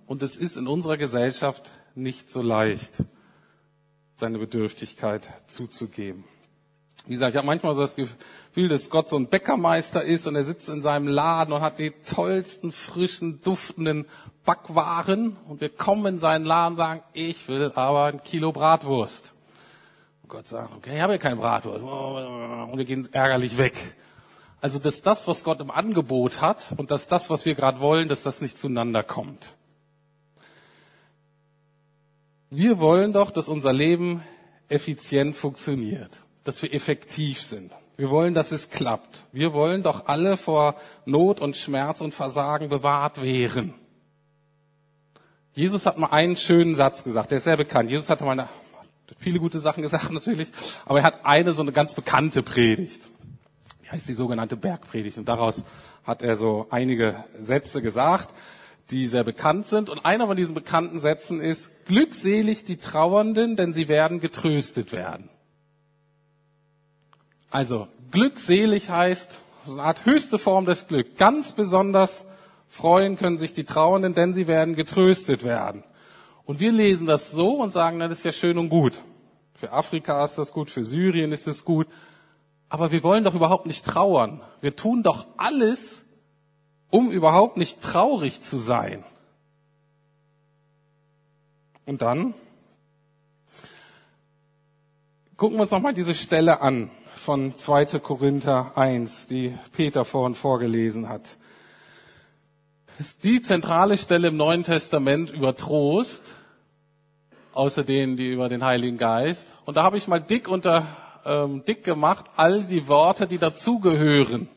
Und 0.07 0.23
es 0.23 0.39
ist 0.39 0.57
in 0.57 0.67
unserer 0.69 0.97
Gesellschaft 0.97 1.71
nicht 1.95 2.31
so 2.31 2.41
leicht, 2.41 3.05
seine 4.17 4.39
Bedürftigkeit 4.39 5.29
zuzugeben. 5.49 6.25
Wie 7.05 7.13
gesagt, 7.13 7.35
ich 7.35 7.37
habe 7.37 7.47
manchmal 7.47 7.75
so 7.75 7.83
das 7.83 7.95
Gefühl, 7.95 8.69
dass 8.69 8.89
Gott 8.89 9.09
so 9.09 9.17
ein 9.17 9.29
Bäckermeister 9.29 10.03
ist 10.03 10.27
und 10.27 10.35
er 10.35 10.45
sitzt 10.45 10.71
in 10.71 10.81
seinem 10.81 11.09
Laden 11.09 11.53
und 11.53 11.61
hat 11.61 11.79
die 11.79 11.91
tollsten, 11.91 12.73
frischen, 12.73 13.43
duftenden 13.43 14.07
Backwaren 14.47 15.37
und 15.47 15.61
wir 15.61 15.69
kommen 15.69 16.15
in 16.15 16.19
seinen 16.19 16.47
Laden 16.47 16.73
und 16.73 16.77
sagen, 16.77 17.03
ich 17.13 17.47
will 17.47 17.71
aber 17.75 18.07
ein 18.07 18.23
Kilo 18.23 18.53
Bratwurst. 18.53 19.35
Und 20.23 20.31
Gott 20.31 20.49
sagt, 20.49 20.75
okay, 20.75 20.97
ich 20.97 21.01
habe 21.03 21.13
ja 21.13 21.19
keine 21.19 21.37
Bratwurst. 21.37 21.83
Und 21.83 22.79
wir 22.79 22.85
gehen 22.87 23.09
ärgerlich 23.13 23.59
weg. 23.59 23.75
Also, 24.63 24.79
dass 24.79 25.03
das, 25.03 25.29
was 25.29 25.45
Gott 25.45 25.61
im 25.61 25.71
Angebot 25.71 26.41
hat 26.41 26.75
und 26.79 26.91
dass 26.91 27.09
das, 27.09 27.29
was 27.29 27.45
wir 27.45 27.55
gerade 27.55 27.79
wollen, 27.79 28.09
dass 28.09 28.23
das 28.23 28.41
nicht 28.41 28.57
zueinander 28.59 29.03
kommt. 29.03 29.55
Wir 32.51 32.79
wollen 32.79 33.13
doch, 33.13 33.31
dass 33.31 33.49
unser 33.49 33.73
Leben 33.73 34.23
effizient 34.69 35.37
funktioniert 35.37 36.23
dass 36.47 36.63
wir 36.63 36.73
effektiv 36.73 37.43
sind. 37.43 37.73
Wir 37.97 38.11
wollen, 38.11 38.35
dass 38.35 38.53
es 38.53 38.71
klappt. 38.71 39.25
Wir 39.33 39.53
wollen 39.53 39.83
doch 39.83 40.07
alle 40.07 40.37
vor 40.37 40.77
Not 41.05 41.41
und 41.41 41.57
Schmerz 41.57 42.01
und 42.01 42.15
Versagen 42.15 42.69
bewahrt 42.69 43.21
werden. 43.21 43.75
Jesus 45.55 45.87
hat 45.87 45.99
mal 45.99 46.09
einen 46.09 46.37
schönen 46.37 46.75
Satz 46.75 47.03
gesagt, 47.03 47.31
der 47.31 47.39
ist 47.39 47.45
sehr 47.45 47.57
bekannt. 47.57 47.91
Jesus 47.91 48.11
hatte 48.11 48.25
mal 48.25 48.33
eine, 48.33 48.49
viele 49.19 49.41
gute 49.41 49.59
Sachen 49.59 49.83
gesagt 49.83 50.11
natürlich, 50.13 50.49
aber 50.85 51.01
er 51.01 51.05
hat 51.05 51.25
eine 51.25 51.53
so 51.53 51.63
eine 51.63 51.73
ganz 51.73 51.95
bekannte 51.95 52.43
Predigt. 52.43 53.09
Die 53.83 53.91
heißt 53.91 54.09
die 54.09 54.15
sogenannte 54.15 54.57
Bergpredigt 54.57 55.19
und 55.19 55.27
daraus 55.27 55.65
hat 56.05 56.23
er 56.23 56.37
so 56.37 56.67
einige 56.71 57.25
Sätze 57.41 57.83
gesagt, 57.83 58.33
die 58.91 59.07
sehr 59.07 59.25
bekannt 59.25 59.67
sind 59.67 59.91
und 59.91 60.05
einer 60.05 60.27
von 60.27 60.37
diesen 60.37 60.55
bekannten 60.55 60.99
Sätzen 61.01 61.41
ist, 61.41 61.87
glückselig 61.87 62.65
die 62.65 62.77
Trauernden, 62.77 63.57
denn 63.57 63.73
sie 63.73 63.89
werden 63.89 64.21
getröstet 64.21 64.93
werden. 64.93 65.29
Also 67.51 67.89
glückselig 68.11 68.91
heißt, 68.91 69.35
so 69.65 69.73
eine 69.73 69.83
Art 69.83 70.07
höchste 70.07 70.39
Form 70.39 70.67
des 70.67 70.87
Glücks. 70.87 71.17
Ganz 71.17 71.53
besonders 71.53 72.25
freuen 72.69 73.17
können 73.17 73.39
sich 73.39 73.53
die 73.53 73.65
Trauernden, 73.65 74.15
denn 74.15 74.33
sie 74.33 74.47
werden 74.47 74.75
getröstet 74.77 75.45
werden. 75.45 75.83
Und 76.45 76.61
wir 76.61 76.71
lesen 76.71 77.07
das 77.07 77.33
so 77.33 77.61
und 77.61 77.73
sagen, 77.73 77.99
das 77.99 78.13
ist 78.13 78.25
ja 78.25 78.33
schön 78.33 78.59
und 78.59 78.69
gut. 78.69 79.01
Für 79.55 79.73
Afrika 79.73 80.25
ist 80.25 80.37
das 80.37 80.53
gut, 80.53 80.71
für 80.71 80.85
Syrien 80.85 81.33
ist 81.33 81.49
es 81.49 81.65
gut. 81.65 81.89
Aber 82.69 82.93
wir 82.93 83.03
wollen 83.03 83.25
doch 83.25 83.35
überhaupt 83.35 83.67
nicht 83.67 83.85
trauern. 83.85 84.41
Wir 84.61 84.77
tun 84.77 85.03
doch 85.03 85.27
alles, 85.37 86.06
um 86.91 87.11
überhaupt 87.11 87.57
nicht 87.57 87.83
traurig 87.83 88.41
zu 88.41 88.59
sein. 88.59 89.05
Und 91.85 92.03
dann 92.03 92.35
gucken 95.37 95.57
wir 95.57 95.63
uns 95.63 95.71
nochmal 95.71 95.95
diese 95.95 96.15
Stelle 96.15 96.61
an 96.61 96.91
von 97.15 97.55
2. 97.55 97.99
Korinther 98.01 98.73
1, 98.77 99.27
die 99.27 99.55
Peter 99.73 100.05
vorhin 100.05 100.35
vorgelesen 100.35 101.09
hat. 101.09 101.37
Das 102.99 103.09
ist 103.09 103.25
die 103.25 103.43
zentrale 103.43 103.99
Stelle 103.99 104.29
im 104.29 104.37
Neuen 104.37 104.65
Testament 104.65 105.31
über 105.31 105.55
Trost, 105.55 106.35
außer 107.53 107.85
denen, 107.85 108.17
die 108.17 108.33
über 108.33 108.49
den 108.49 108.65
Heiligen 108.65 108.97
Geist. 108.97 109.55
Und 109.65 109.77
da 109.77 109.83
habe 109.83 109.99
ich 109.99 110.09
mal 110.09 110.21
dick 110.21 110.49
unter 110.49 110.87
ähm, 111.27 111.65
dick 111.65 111.85
gemacht 111.85 112.27
all 112.37 112.63
die 112.63 112.89
Worte, 112.89 113.27
die 113.27 113.39
dazugehören. 113.39 114.49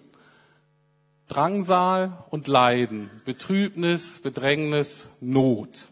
Drangsal 1.30 2.26
und 2.32 2.48
Leiden, 2.48 3.10
Betrübnis, 3.24 4.20
Bedrängnis, 4.20 5.10
Not. 5.22 5.88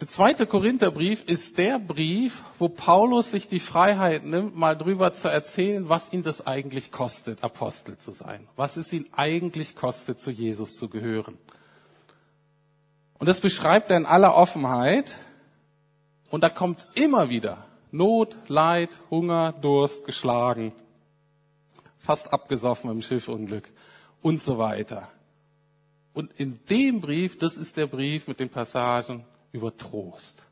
Der 0.00 0.06
zweite 0.06 0.46
Korintherbrief 0.46 1.24
ist 1.24 1.58
der 1.58 1.80
Brief, 1.80 2.44
wo 2.60 2.68
Paulus 2.68 3.32
sich 3.32 3.48
die 3.48 3.58
Freiheit 3.58 4.24
nimmt, 4.24 4.56
mal 4.56 4.76
drüber 4.76 5.12
zu 5.12 5.28
erzählen, 5.28 5.88
was 5.88 6.12
ihn 6.12 6.22
das 6.22 6.46
eigentlich 6.46 6.92
kostet, 6.92 7.42
Apostel 7.42 7.98
zu 7.98 8.12
sein. 8.12 8.46
Was 8.54 8.76
es 8.76 8.92
ihn 8.92 9.06
eigentlich 9.16 9.74
kostet, 9.74 10.20
zu 10.20 10.30
Jesus 10.30 10.76
zu 10.76 10.88
gehören. 10.88 11.36
Und 13.18 13.28
das 13.28 13.40
beschreibt 13.40 13.90
er 13.90 13.96
in 13.96 14.06
aller 14.06 14.36
Offenheit. 14.36 15.18
Und 16.30 16.44
da 16.44 16.48
kommt 16.48 16.86
immer 16.94 17.28
wieder 17.28 17.66
Not, 17.90 18.36
Leid, 18.46 19.00
Hunger, 19.10 19.50
Durst, 19.50 20.06
geschlagen, 20.06 20.72
fast 21.98 22.32
abgesoffen 22.32 22.88
im 22.88 23.02
Schiffunglück 23.02 23.68
und 24.22 24.42
so 24.42 24.58
weiter. 24.58 25.08
Und 26.12 26.32
in 26.38 26.58
dem 26.66 27.00
Brief, 27.00 27.38
das 27.38 27.56
ist 27.56 27.76
der 27.76 27.86
Brief 27.86 28.26
mit 28.26 28.40
den 28.40 28.48
Passagen, 28.48 29.24
über 29.52 29.76
Trost. 29.76 30.44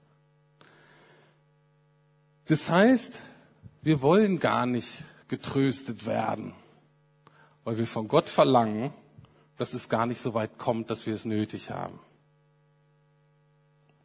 Das 2.46 2.70
heißt, 2.70 3.22
wir 3.83 4.00
wollen 4.02 4.38
gar 4.38 4.66
nicht 4.66 5.02
getröstet 5.29 6.07
werden, 6.07 6.55
weil 7.64 7.79
wir 7.79 7.87
von 7.87 8.09
Gott 8.09 8.29
verlangen, 8.29 8.92
dass 9.57 9.74
es 9.74 9.88
gar 9.88 10.07
nicht 10.07 10.20
so 10.20 10.35
weit 10.35 10.59
kommt, 10.59 10.90
dass 10.90 11.07
wir 11.07 11.14
es 11.14 11.24
nötig 11.24 11.70
haben. 11.70 11.98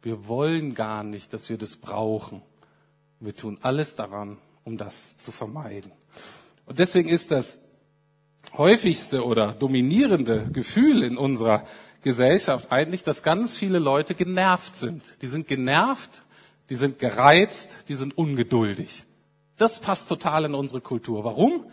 Wir 0.02 0.26
wollen 0.26 0.74
gar 0.74 1.04
nicht, 1.04 1.32
dass 1.32 1.48
wir 1.48 1.58
das 1.58 1.76
brauchen. 1.76 2.42
Wir 3.20 3.36
tun 3.36 3.58
alles 3.62 3.94
daran, 3.94 4.38
um 4.64 4.76
das 4.76 5.16
zu 5.16 5.30
vermeiden. 5.30 5.92
Und 6.66 6.80
deswegen 6.80 7.08
ist 7.08 7.30
das 7.30 7.58
häufigste 8.56 9.24
oder 9.24 9.52
dominierende 9.52 10.48
Gefühl 10.52 11.02
in 11.02 11.16
unserer 11.16 11.64
Gesellschaft 12.02 12.70
eigentlich, 12.70 13.04
dass 13.04 13.22
ganz 13.22 13.56
viele 13.56 13.78
Leute 13.78 14.14
genervt 14.14 14.76
sind. 14.76 15.02
Die 15.22 15.28
sind 15.28 15.48
genervt, 15.48 16.22
die 16.68 16.76
sind 16.76 16.98
gereizt, 16.98 17.68
die 17.88 17.94
sind 17.94 18.16
ungeduldig. 18.18 19.04
Das 19.56 19.80
passt 19.80 20.08
total 20.08 20.44
in 20.46 20.54
unsere 20.54 20.80
Kultur. 20.80 21.24
Warum? 21.24 21.64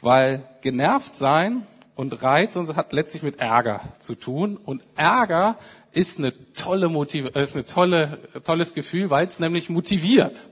Weil 0.00 0.42
genervt 0.60 1.16
sein 1.16 1.66
und 1.94 2.22
Reiz 2.22 2.56
und 2.56 2.74
hat 2.76 2.92
letztlich 2.92 3.22
mit 3.22 3.40
Ärger 3.40 3.80
zu 4.00 4.14
tun. 4.14 4.56
Und 4.56 4.82
Ärger 4.96 5.56
ist 5.92 6.18
eine 6.18 6.32
tolle 6.54 6.88
Motiv 6.88 7.26
ist 7.34 7.54
eine 7.54 7.66
tolle, 7.66 8.18
tolles 8.44 8.74
Gefühl, 8.74 9.10
weil 9.10 9.26
es 9.26 9.38
nämlich 9.38 9.70
motiviert. 9.70 10.46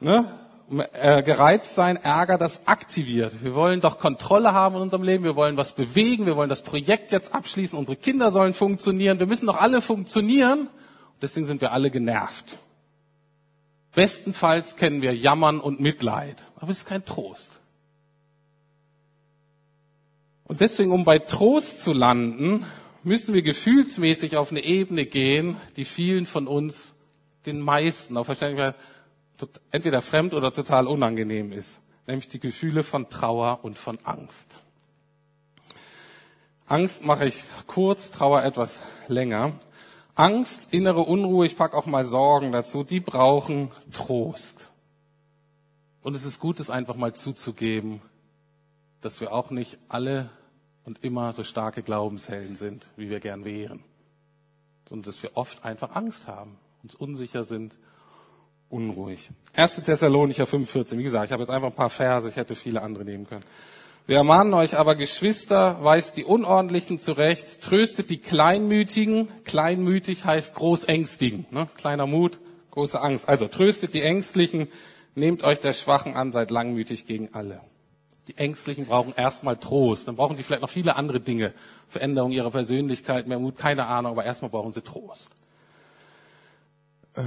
Ne? 0.00 0.30
Äh, 0.70 1.22
gereizt 1.22 1.74
sein, 1.74 1.96
Ärger, 1.96 2.38
das 2.38 2.68
aktiviert. 2.68 3.42
Wir 3.42 3.54
wollen 3.54 3.80
doch 3.80 3.98
Kontrolle 3.98 4.52
haben 4.52 4.76
in 4.76 4.82
unserem 4.82 5.02
Leben, 5.02 5.24
wir 5.24 5.34
wollen 5.34 5.56
was 5.56 5.74
bewegen, 5.74 6.26
wir 6.26 6.36
wollen 6.36 6.48
das 6.48 6.62
Projekt 6.62 7.10
jetzt 7.10 7.34
abschließen, 7.34 7.76
unsere 7.76 7.96
Kinder 7.96 8.30
sollen 8.30 8.54
funktionieren, 8.54 9.18
wir 9.18 9.26
müssen 9.26 9.46
doch 9.46 9.60
alle 9.60 9.82
funktionieren. 9.82 10.68
Deswegen 11.20 11.44
sind 11.44 11.60
wir 11.60 11.72
alle 11.72 11.90
genervt. 11.90 12.58
Bestenfalls 13.94 14.76
kennen 14.76 15.02
wir 15.02 15.14
Jammern 15.14 15.60
und 15.60 15.80
Mitleid, 15.80 16.36
aber 16.56 16.70
es 16.70 16.78
ist 16.78 16.86
kein 16.86 17.04
Trost. 17.04 17.52
Und 20.44 20.60
deswegen, 20.60 20.92
um 20.92 21.04
bei 21.04 21.18
Trost 21.18 21.82
zu 21.82 21.92
landen, 21.92 22.64
müssen 23.02 23.34
wir 23.34 23.42
gefühlsmäßig 23.42 24.36
auf 24.36 24.50
eine 24.50 24.64
Ebene 24.64 25.06
gehen, 25.06 25.56
die 25.76 25.84
vielen 25.84 26.26
von 26.26 26.46
uns, 26.46 26.94
den 27.46 27.60
meisten, 27.60 28.16
auch 28.16 28.28
wahrscheinlich 28.28 28.74
entweder 29.70 30.02
fremd 30.02 30.34
oder 30.34 30.52
total 30.52 30.86
unangenehm 30.86 31.52
ist, 31.52 31.80
nämlich 32.06 32.28
die 32.28 32.40
Gefühle 32.40 32.82
von 32.82 33.08
Trauer 33.08 33.60
und 33.62 33.78
von 33.78 33.98
Angst. 34.04 34.60
Angst 36.66 37.04
mache 37.04 37.26
ich 37.26 37.42
kurz, 37.66 38.10
Trauer 38.10 38.44
etwas 38.44 38.80
länger. 39.08 39.54
Angst, 40.14 40.72
innere 40.72 41.00
Unruhe, 41.00 41.46
ich 41.46 41.56
packe 41.56 41.76
auch 41.76 41.86
mal 41.86 42.04
Sorgen 42.04 42.52
dazu, 42.52 42.84
die 42.84 43.00
brauchen 43.00 43.70
Trost. 43.92 44.70
Und 46.02 46.14
es 46.14 46.24
ist 46.24 46.40
gut, 46.40 46.60
es 46.60 46.70
einfach 46.70 46.96
mal 46.96 47.14
zuzugeben, 47.14 48.00
dass 49.00 49.20
wir 49.20 49.32
auch 49.32 49.50
nicht 49.50 49.78
alle 49.88 50.30
und 50.84 51.04
immer 51.04 51.32
so 51.32 51.44
starke 51.44 51.82
Glaubenshelden 51.82 52.56
sind, 52.56 52.88
wie 52.96 53.10
wir 53.10 53.20
gern 53.20 53.44
wären, 53.44 53.82
sondern 54.88 55.04
dass 55.04 55.22
wir 55.22 55.36
oft 55.36 55.64
einfach 55.64 55.94
Angst 55.94 56.26
haben, 56.26 56.58
uns 56.82 56.94
unsicher 56.94 57.44
sind, 57.44 57.76
unruhig. 58.70 59.30
1. 59.54 59.82
Thessalonicher 59.82 60.44
5,14. 60.44 60.96
Wie 60.96 61.02
gesagt, 61.02 61.26
ich 61.26 61.32
habe 61.32 61.42
jetzt 61.42 61.50
einfach 61.50 61.68
ein 61.68 61.74
paar 61.74 61.90
Verse, 61.90 62.28
ich 62.28 62.36
hätte 62.36 62.54
viele 62.54 62.82
andere 62.82 63.04
nehmen 63.04 63.26
können. 63.26 63.44
Wir 64.06 64.16
ermahnen 64.16 64.54
euch 64.54 64.76
aber, 64.76 64.96
Geschwister, 64.96 65.84
weist 65.84 66.16
die 66.16 66.24
Unordentlichen 66.24 66.98
zurecht, 66.98 67.60
tröstet 67.60 68.10
die 68.10 68.18
Kleinmütigen. 68.18 69.28
Kleinmütig 69.44 70.24
heißt 70.24 70.54
großängstigen. 70.54 71.46
Ne? 71.50 71.68
Kleiner 71.76 72.06
Mut, 72.06 72.38
große 72.70 73.00
Angst. 73.00 73.28
Also 73.28 73.46
tröstet 73.46 73.94
die 73.94 74.02
Ängstlichen, 74.02 74.68
nehmt 75.14 75.44
euch 75.44 75.60
der 75.60 75.74
Schwachen 75.74 76.14
an, 76.14 76.32
seid 76.32 76.50
langmütig 76.50 77.06
gegen 77.06 77.34
alle. 77.34 77.60
Die 78.26 78.36
Ängstlichen 78.36 78.86
brauchen 78.86 79.12
erstmal 79.16 79.56
Trost. 79.56 80.08
Dann 80.08 80.16
brauchen 80.16 80.36
die 80.36 80.42
vielleicht 80.42 80.62
noch 80.62 80.70
viele 80.70 80.96
andere 80.96 81.20
Dinge. 81.20 81.52
Veränderung 81.88 82.30
ihrer 82.30 82.50
Persönlichkeit, 82.50 83.26
mehr 83.26 83.38
Mut, 83.38 83.58
keine 83.58 83.86
Ahnung, 83.86 84.12
aber 84.12 84.24
erstmal 84.24 84.50
brauchen 84.50 84.72
sie 84.72 84.82
Trost. 84.82 85.30
Äh, 87.16 87.22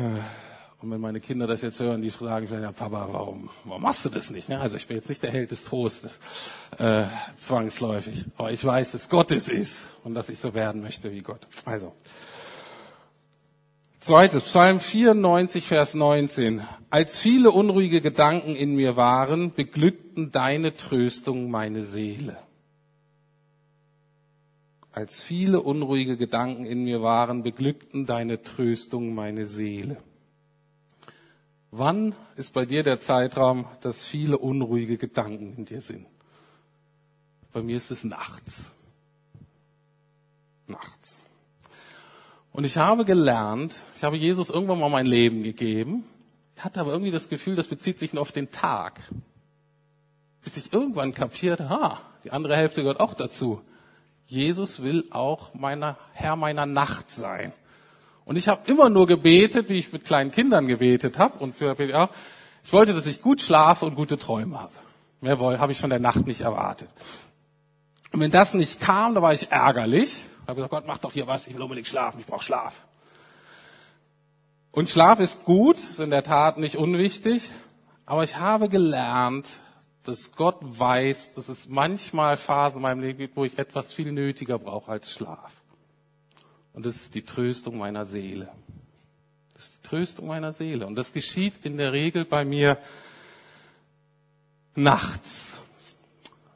und 0.84 0.92
wenn 0.92 1.00
meine 1.00 1.22
Kinder 1.22 1.48
das 1.48 1.62
jetzt 1.62 1.80
hören, 1.80 2.02
die 2.02 2.12
fragen 2.12 2.46
vielleicht, 2.46 2.64
ja, 2.64 2.72
Papa, 2.74 3.08
warum, 3.10 3.50
warum 3.64 3.82
machst 3.82 4.04
du 4.04 4.10
das 4.10 4.32
nicht? 4.32 4.50
Also 4.50 4.76
ich 4.76 4.88
bin 4.88 4.98
jetzt 4.98 5.08
nicht 5.08 5.24
der 5.24 5.32
Held 5.32 5.52
des 5.52 5.64
Trostes, 5.64 6.20
äh, 6.78 7.06
zwangsläufig. 7.38 8.26
Aber 8.36 8.52
ich 8.52 8.64
weiß, 8.64 8.92
dass 8.92 9.08
Gott 9.08 9.32
es 9.32 9.48
ist 9.48 9.88
und 10.04 10.14
dass 10.14 10.28
ich 10.28 10.40
so 10.40 10.54
werden 10.54 10.82
möchte 10.82 11.14
wie 11.14 11.20
Gott. 11.20 11.48
Also. 11.64 11.94
Zweites, 14.02 14.44
Psalm 14.44 14.82
94, 14.82 15.66
Vers 15.66 15.94
19. 15.94 16.62
Als 16.90 17.18
viele 17.18 17.52
unruhige 17.52 18.02
Gedanken 18.02 18.54
in 18.54 18.76
mir 18.76 18.98
waren, 18.98 19.54
beglückten 19.54 20.34
deine 20.34 20.76
Tröstung 20.76 21.50
meine 21.50 21.84
Seele. 21.84 22.36
Als 24.92 25.24
viele 25.24 25.62
unruhige 25.62 26.18
Gedanken 26.18 26.66
in 26.66 26.84
mir 26.84 27.02
waren, 27.02 27.42
beglückten 27.42 28.06
deine 28.06 28.44
Tröstung 28.44 29.16
meine 29.16 29.46
Seele. 29.46 29.96
Wann 31.76 32.14
ist 32.36 32.54
bei 32.54 32.68
dir 32.68 32.84
der 32.84 33.00
Zeitraum, 33.00 33.66
dass 33.82 34.06
viele 34.06 34.38
unruhige 34.38 35.00
Gedanken 35.00 35.56
in 35.58 35.66
dir 35.66 35.82
sind? 35.82 36.06
Bei 37.52 37.64
mir 37.64 37.76
ist 37.76 37.90
es 37.90 38.04
nachts. 38.04 38.72
Nachts. 40.68 41.26
Und 42.52 42.64
ich 42.64 42.78
habe 42.78 43.06
gelernt, 43.06 43.82
ich 43.96 44.04
habe 44.04 44.18
Jesus 44.18 44.52
irgendwann 44.52 44.80
mal 44.80 44.92
mein 44.92 45.08
Leben 45.08 45.42
gegeben, 45.42 46.04
hatte 46.60 46.80
aber 46.80 46.92
irgendwie 46.92 47.10
das 47.10 47.28
Gefühl, 47.28 47.56
das 47.56 47.70
bezieht 47.70 47.98
sich 47.98 48.14
nur 48.14 48.22
auf 48.22 48.32
den 48.32 48.52
Tag. 48.52 49.02
Bis 50.44 50.58
ich 50.58 50.74
irgendwann 50.74 51.16
kapierte, 51.16 51.70
ha, 51.70 52.00
die 52.24 52.30
andere 52.30 52.56
Hälfte 52.56 52.82
gehört 52.82 53.00
auch 53.00 53.16
dazu. 53.16 53.64
Jesus 54.28 54.84
will 54.84 55.08
auch 55.10 55.56
meiner, 55.56 55.98
Herr 56.12 56.36
meiner 56.36 56.68
Nacht 56.68 57.10
sein. 57.10 57.52
Und 58.26 58.38
ich 58.38 58.48
habe 58.48 58.70
immer 58.72 58.90
nur 58.90 59.08
gebetet, 59.08 59.70
wie 59.70 59.78
ich 59.78 59.92
mit 59.92 60.06
kleinen 60.06 60.32
Kindern 60.32 60.68
gebetet 60.68 61.20
habe. 61.20 61.40
Und 61.40 61.56
für, 61.56 61.76
ja, 61.84 62.10
ich 62.64 62.72
wollte, 62.72 62.94
dass 62.94 63.06
ich 63.06 63.22
gut 63.22 63.42
schlafe 63.42 63.86
und 63.86 63.96
gute 63.96 64.18
Träume 64.18 64.60
habe. 64.60 64.74
Mehr 65.22 65.40
habe 65.40 65.72
ich 65.72 65.78
von 65.80 65.90
der 65.90 66.00
Nacht 66.00 66.26
nicht 66.26 66.42
erwartet. 66.42 66.90
Und 68.12 68.20
wenn 68.20 68.32
das 68.32 68.54
nicht 68.54 68.80
kam, 68.80 69.16
da 69.16 69.22
war 69.22 69.34
ich 69.34 69.52
ärgerlich. 69.52 70.26
Ich 70.44 70.48
habe 70.48 70.56
gesagt, 70.56 70.72
Gott, 70.72 70.84
mach 70.86 70.98
doch 70.98 71.14
hier 71.14 71.28
was, 71.28 71.48
ich 71.48 71.56
will 71.56 71.62
unbedingt 71.62 71.88
schlafen, 71.88 72.20
ich 72.20 72.26
brauche 72.26 72.44
Schlaf. 72.44 72.84
Und 74.72 74.90
Schlaf 74.90 75.20
ist 75.20 75.46
gut, 75.46 75.78
ist 75.78 76.00
in 76.00 76.10
der 76.10 76.24
Tat 76.24 76.58
nicht 76.58 76.78
unwichtig, 76.78 77.52
aber 78.06 78.24
ich 78.24 78.38
habe 78.38 78.70
gelernt, 78.70 79.62
dass 80.04 80.36
Gott 80.36 80.58
weiß, 80.62 81.34
dass 81.34 81.48
es 81.48 81.70
manchmal 81.70 82.38
Phasen 82.38 82.78
in 82.78 82.82
meinem 82.84 83.02
Leben 83.02 83.20
gibt, 83.20 83.38
wo 83.38 83.46
ich 83.46 83.58
etwas 83.58 83.94
viel 83.94 84.12
nötiger 84.12 84.60
brauche 84.60 84.92
als 84.92 85.12
Schlaf. 85.12 85.63
Und 86.74 86.86
das 86.86 86.96
ist 86.96 87.16
die 87.16 87.22
Tröstung 87.22 87.78
meiner 87.78 88.04
Seele. 88.04 88.50
Das 89.54 89.66
ist 89.66 89.80
die 89.84 89.88
Tröstung 89.88 90.28
meiner 90.28 90.52
Seele. 90.52 90.88
Und 90.88 90.96
das 90.96 91.14
geschieht 91.14 91.54
in 91.64 91.78
der 91.78 91.94
Regel 91.94 92.26
bei 92.26 92.44
mir 92.44 92.78
nachts. 94.76 95.60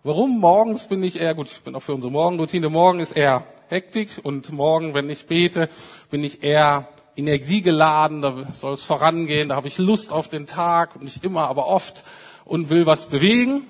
Warum? 0.04 0.40
Morgens 0.40 0.88
bin 0.88 1.04
ich 1.04 1.20
eher, 1.20 1.36
gut, 1.36 1.50
ich 1.50 1.62
bin 1.62 1.76
auch 1.76 1.84
für 1.84 1.94
unsere 1.94 2.12
Morgenroutine, 2.12 2.70
morgen 2.70 3.00
ist 3.00 3.12
eher 3.12 3.44
Hektik 3.68 4.22
und 4.24 4.52
morgen, 4.52 4.94
wenn 4.94 5.10
ich 5.10 5.28
bete, 5.28 5.70
bin 6.10 6.24
ich 6.24 6.44
eher 6.44 6.88
energiegeladen, 7.16 8.22
da 8.22 8.46
soll 8.54 8.74
es 8.74 8.84
vorangehen, 8.84 9.50
da 9.50 9.56
habe 9.56 9.68
ich 9.68 9.78
Lust 9.78 10.12
auf 10.12 10.30
den 10.30 10.48
Tag, 10.48 11.02
nicht 11.02 11.24
immer, 11.24 11.48
aber 11.48 11.68
oft 11.68 12.04
und 12.46 12.70
will 12.70 12.86
was 12.86 13.08
bewegen. 13.08 13.64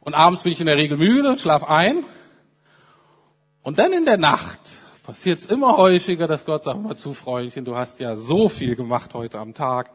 Und 0.00 0.14
abends 0.14 0.42
bin 0.42 0.52
ich 0.52 0.60
in 0.60 0.66
der 0.66 0.76
Regel 0.76 0.96
müde, 0.96 1.38
schlaf 1.38 1.64
ein. 1.64 2.04
Und 3.62 3.78
dann 3.78 3.92
in 3.92 4.04
der 4.04 4.18
Nacht 4.18 4.60
passiert 5.04 5.38
es 5.38 5.46
immer 5.46 5.76
häufiger, 5.76 6.26
dass 6.26 6.44
Gott 6.44 6.64
sagt, 6.64 6.82
mal 6.82 6.96
zu, 6.96 7.14
Freundchen, 7.14 7.64
du 7.64 7.76
hast 7.76 8.00
ja 8.00 8.16
so 8.16 8.48
viel 8.48 8.74
gemacht 8.74 9.14
heute 9.14 9.38
am 9.38 9.54
Tag 9.54 9.90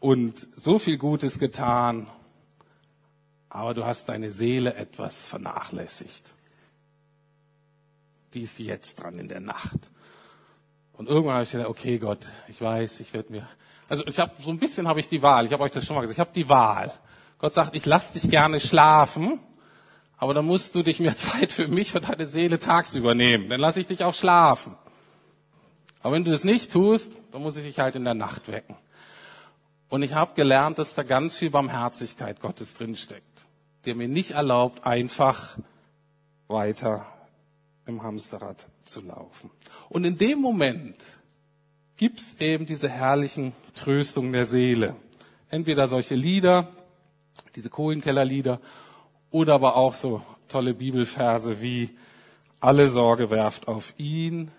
und 0.00 0.48
so 0.56 0.80
viel 0.80 0.98
Gutes 0.98 1.38
getan, 1.38 2.08
aber 3.48 3.74
du 3.74 3.86
hast 3.86 4.08
deine 4.08 4.32
Seele 4.32 4.74
etwas 4.74 5.28
vernachlässigt 5.28 6.34
die 8.34 8.42
ist 8.42 8.58
jetzt 8.58 9.00
dran 9.00 9.18
in 9.18 9.28
der 9.28 9.40
Nacht. 9.40 9.90
Und 10.92 11.08
irgendwann 11.08 11.34
habe 11.34 11.44
ich 11.44 11.50
gedacht, 11.50 11.68
okay 11.68 11.98
Gott, 11.98 12.26
ich 12.48 12.60
weiß, 12.60 13.00
ich 13.00 13.12
werde 13.12 13.32
mir, 13.32 13.48
also 13.88 14.06
ich 14.06 14.18
habe 14.18 14.32
so 14.40 14.50
ein 14.50 14.58
bisschen 14.58 14.86
habe 14.86 15.00
ich 15.00 15.08
die 15.08 15.22
Wahl. 15.22 15.46
Ich 15.46 15.52
habe 15.52 15.62
euch 15.62 15.72
das 15.72 15.84
schon 15.84 15.96
mal 15.96 16.02
gesagt. 16.02 16.16
Ich 16.16 16.20
habe 16.20 16.32
die 16.32 16.48
Wahl. 16.48 16.92
Gott 17.38 17.54
sagt, 17.54 17.74
ich 17.74 17.86
lass 17.86 18.12
dich 18.12 18.28
gerne 18.30 18.60
schlafen, 18.60 19.40
aber 20.20 20.34
dann 20.34 20.44
musst 20.44 20.74
du 20.74 20.82
dich 20.82 21.00
mehr 21.00 21.16
Zeit 21.16 21.50
für 21.50 21.66
mich, 21.66 21.90
für 21.90 22.00
deine 22.00 22.26
Seele 22.26 22.60
tagsüber 22.60 23.14
nehmen. 23.14 23.48
Dann 23.48 23.58
lass 23.58 23.78
ich 23.78 23.86
dich 23.86 24.04
auch 24.04 24.14
schlafen. 24.14 24.76
Aber 26.02 26.14
wenn 26.14 26.24
du 26.24 26.30
das 26.30 26.44
nicht 26.44 26.70
tust, 26.70 27.16
dann 27.32 27.42
muss 27.42 27.56
ich 27.56 27.64
dich 27.64 27.78
halt 27.78 27.96
in 27.96 28.04
der 28.04 28.14
Nacht 28.14 28.52
wecken. 28.52 28.76
Und 29.88 30.02
ich 30.02 30.14
habe 30.14 30.34
gelernt, 30.34 30.78
dass 30.78 30.94
da 30.94 31.02
ganz 31.02 31.36
viel 31.36 31.50
Barmherzigkeit 31.50 32.40
Gottes 32.40 32.74
drinsteckt, 32.74 33.46
der 33.86 33.94
mir 33.94 34.08
nicht 34.08 34.32
erlaubt, 34.32 34.84
einfach 34.84 35.56
weiter 36.48 37.06
im 37.86 38.02
Hamsterrad 38.02 38.68
zu 38.84 39.00
laufen. 39.00 39.50
Und 39.88 40.04
in 40.04 40.18
dem 40.18 40.38
Moment 40.38 41.02
gibt's 41.96 42.36
eben 42.40 42.66
diese 42.66 42.90
herrlichen 42.90 43.52
Tröstungen 43.74 44.32
der 44.32 44.44
Seele. 44.44 44.96
Entweder 45.48 45.88
solche 45.88 46.14
Lieder, 46.14 46.68
diese 47.56 47.70
Kohlenkellerlieder, 47.70 48.60
oder 49.30 49.54
aber 49.54 49.76
auch 49.76 49.94
so 49.94 50.22
tolle 50.48 50.74
Bibelverse 50.74 51.60
wie 51.62 51.90
alle 52.60 52.88
Sorge 52.88 53.30
werft 53.30 53.68
auf 53.68 53.94
ihn, 53.96 54.50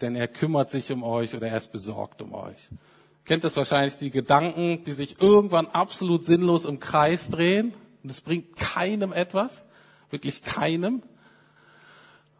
denn 0.00 0.16
er 0.16 0.28
kümmert 0.28 0.70
sich 0.70 0.90
um 0.92 1.02
euch 1.02 1.34
oder 1.34 1.48
er 1.48 1.56
ist 1.56 1.72
besorgt 1.72 2.22
um 2.22 2.34
euch. 2.34 2.68
Kennt 3.24 3.44
das 3.44 3.56
wahrscheinlich 3.56 3.98
die 3.98 4.10
Gedanken, 4.10 4.84
die 4.84 4.92
sich 4.92 5.20
irgendwann 5.20 5.66
absolut 5.66 6.24
sinnlos 6.24 6.64
im 6.64 6.80
Kreis 6.80 7.28
drehen 7.30 7.72
und 8.02 8.10
es 8.10 8.20
bringt 8.20 8.56
keinem 8.56 9.12
etwas, 9.12 9.64
wirklich 10.10 10.42
keinem 10.42 11.02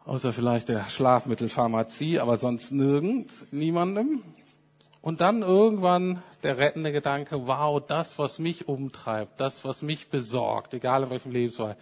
außer 0.07 0.31
vielleicht 0.31 0.69
der 0.69 0.89
Schlafmittelpharmazie, 0.89 2.19
aber 2.19 2.37
sonst 2.37 2.71
nirgend, 2.71 3.45
niemandem. 3.51 4.23
Und 5.07 5.21
dann 5.21 5.41
irgendwann 5.41 6.21
der 6.43 6.57
rettende 6.57 6.91
Gedanke, 6.91 7.47
wow, 7.47 7.81
das, 7.81 8.19
was 8.19 8.39
mich 8.39 8.67
umtreibt, 8.67 9.39
das, 9.39 9.63
was 9.63 9.81
mich 9.81 10.09
besorgt, 10.09 10.73
egal 10.73 11.03
in 11.03 11.09
welchem 11.09 11.31
Lebensbereich, 11.31 11.77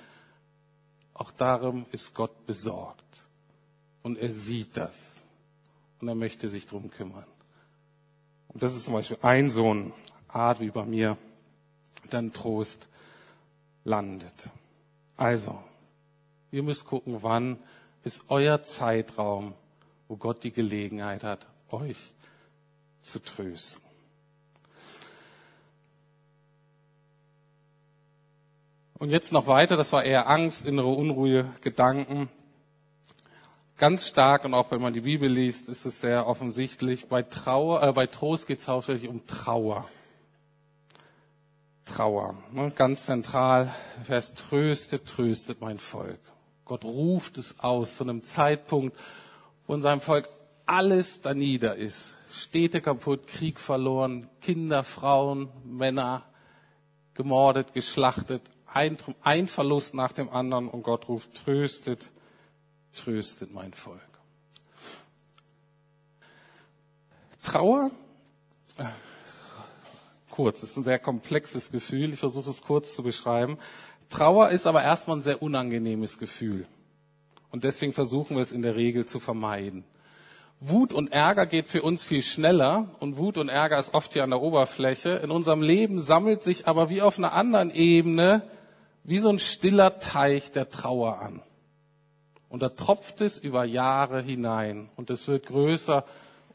auch 1.15 1.31
darum 1.31 1.87
ist 1.91 2.13
Gott 2.13 2.45
besorgt. 2.45 3.01
Und 4.03 4.19
er 4.19 4.29
sieht 4.29 4.77
das. 4.77 5.15
Und 5.99 6.07
er 6.07 6.13
möchte 6.13 6.49
sich 6.49 6.67
drum 6.67 6.91
kümmern. 6.91 7.25
Und 8.49 8.61
das 8.61 8.75
ist 8.75 8.85
zum 8.85 8.93
Beispiel 8.93 9.17
ein 9.23 9.49
so 9.49 9.73
ein 9.73 9.91
Art, 10.27 10.59
wie 10.59 10.69
bei 10.69 10.85
mir 10.85 11.17
dann 12.11 12.31
Trost 12.31 12.87
landet. 13.85 14.51
Also, 15.17 15.57
ihr 16.51 16.61
müsst 16.61 16.85
gucken, 16.85 17.23
wann 17.23 17.57
ist 18.03 18.25
euer 18.27 18.61
Zeitraum, 18.61 19.55
wo 20.09 20.15
Gott 20.15 20.43
die 20.43 20.51
Gelegenheit 20.51 21.23
hat, 21.23 21.47
euch 21.71 22.13
zu 23.05 23.19
trösten. 23.19 23.81
Und 28.97 29.09
jetzt 29.09 29.31
noch 29.31 29.47
weiter, 29.47 29.77
das 29.77 29.91
war 29.91 30.03
eher 30.03 30.27
Angst, 30.29 30.65
innere 30.65 30.87
Unruhe, 30.87 31.53
Gedanken. 31.61 32.29
Ganz 33.77 34.07
stark, 34.07 34.45
und 34.45 34.53
auch 34.53 34.71
wenn 34.71 34.81
man 34.81 34.93
die 34.93 35.01
Bibel 35.01 35.29
liest, 35.29 35.67
ist 35.67 35.85
es 35.85 35.99
sehr 35.99 36.27
offensichtlich, 36.27 37.07
bei, 37.07 37.21
Trauer, 37.21 37.83
äh, 37.83 37.91
bei 37.91 38.07
Trost 38.07 38.47
geht 38.47 38.59
es 38.59 38.69
hauptsächlich 38.69 39.09
um 39.09 39.27
Trauer. 39.27 39.87
Trauer, 41.83 42.35
ne? 42.51 42.71
ganz 42.71 43.05
zentral, 43.05 43.71
Vers 44.03 44.33
tröstet, 44.33 45.05
tröstet 45.07 45.61
mein 45.61 45.77
Volk. 45.77 46.19
Gott 46.63 46.83
ruft 46.83 47.37
es 47.37 47.59
aus 47.59 47.97
zu 47.97 48.05
einem 48.05 48.23
Zeitpunkt, 48.23 48.97
wo 49.67 49.75
in 49.75 49.81
seinem 49.81 50.01
Volk 50.01 50.27
alles 50.65 51.21
da 51.21 51.33
nieder 51.33 51.75
ist. 51.75 52.14
Städte 52.35 52.81
kaputt, 52.81 53.27
Krieg 53.27 53.59
verloren, 53.59 54.29
Kinder, 54.41 54.83
Frauen, 54.83 55.49
Männer 55.63 56.23
gemordet, 57.13 57.73
geschlachtet, 57.73 58.41
ein, 58.65 58.97
ein 59.21 59.47
Verlust 59.47 59.93
nach 59.93 60.11
dem 60.11 60.29
anderen 60.29 60.67
und 60.67 60.83
Gott 60.83 61.07
ruft, 61.07 61.33
tröstet, 61.33 62.11
tröstet 62.93 63.53
mein 63.53 63.73
Volk. 63.73 64.01
Trauer, 67.41 67.89
kurz, 70.29 70.61
ist 70.61 70.75
ein 70.75 70.83
sehr 70.83 70.99
komplexes 70.99 71.71
Gefühl, 71.71 72.11
ich 72.11 72.19
versuche 72.19 72.49
es 72.49 72.63
kurz 72.63 72.95
zu 72.95 73.03
beschreiben. 73.03 73.57
Trauer 74.09 74.49
ist 74.49 74.67
aber 74.67 74.83
erstmal 74.83 75.17
ein 75.17 75.21
sehr 75.21 75.41
unangenehmes 75.41 76.19
Gefühl. 76.19 76.67
Und 77.49 77.63
deswegen 77.63 77.93
versuchen 77.93 78.35
wir 78.35 78.41
es 78.41 78.51
in 78.51 78.61
der 78.61 78.75
Regel 78.75 79.05
zu 79.05 79.21
vermeiden. 79.21 79.85
Wut 80.67 80.93
und 80.93 81.11
Ärger 81.11 81.45
geht 81.45 81.67
für 81.67 81.81
uns 81.81 82.03
viel 82.03 82.21
schneller 82.21 82.89
und 82.99 83.17
Wut 83.17 83.37
und 83.37 83.49
Ärger 83.49 83.77
ist 83.77 83.93
oft 83.93 84.13
hier 84.13 84.23
an 84.23 84.31
der 84.31 84.41
Oberfläche. 84.41 85.11
In 85.11 85.29
unserem 85.29 85.61
Leben 85.61 85.99
sammelt 85.99 86.43
sich 86.43 86.67
aber 86.67 86.89
wie 86.89 87.01
auf 87.01 87.17
einer 87.17 87.33
anderen 87.33 87.73
Ebene 87.73 88.41
wie 89.03 89.19
so 89.19 89.29
ein 89.29 89.39
stiller 89.39 89.99
Teich 89.99 90.51
der 90.51 90.69
Trauer 90.69 91.19
an. 91.19 91.41
Und 92.49 92.61
da 92.61 92.69
tropft 92.69 93.21
es 93.21 93.37
über 93.37 93.65
Jahre 93.65 94.21
hinein 94.21 94.89
und 94.95 95.09
es 95.09 95.27
wird 95.27 95.45
größer 95.45 96.05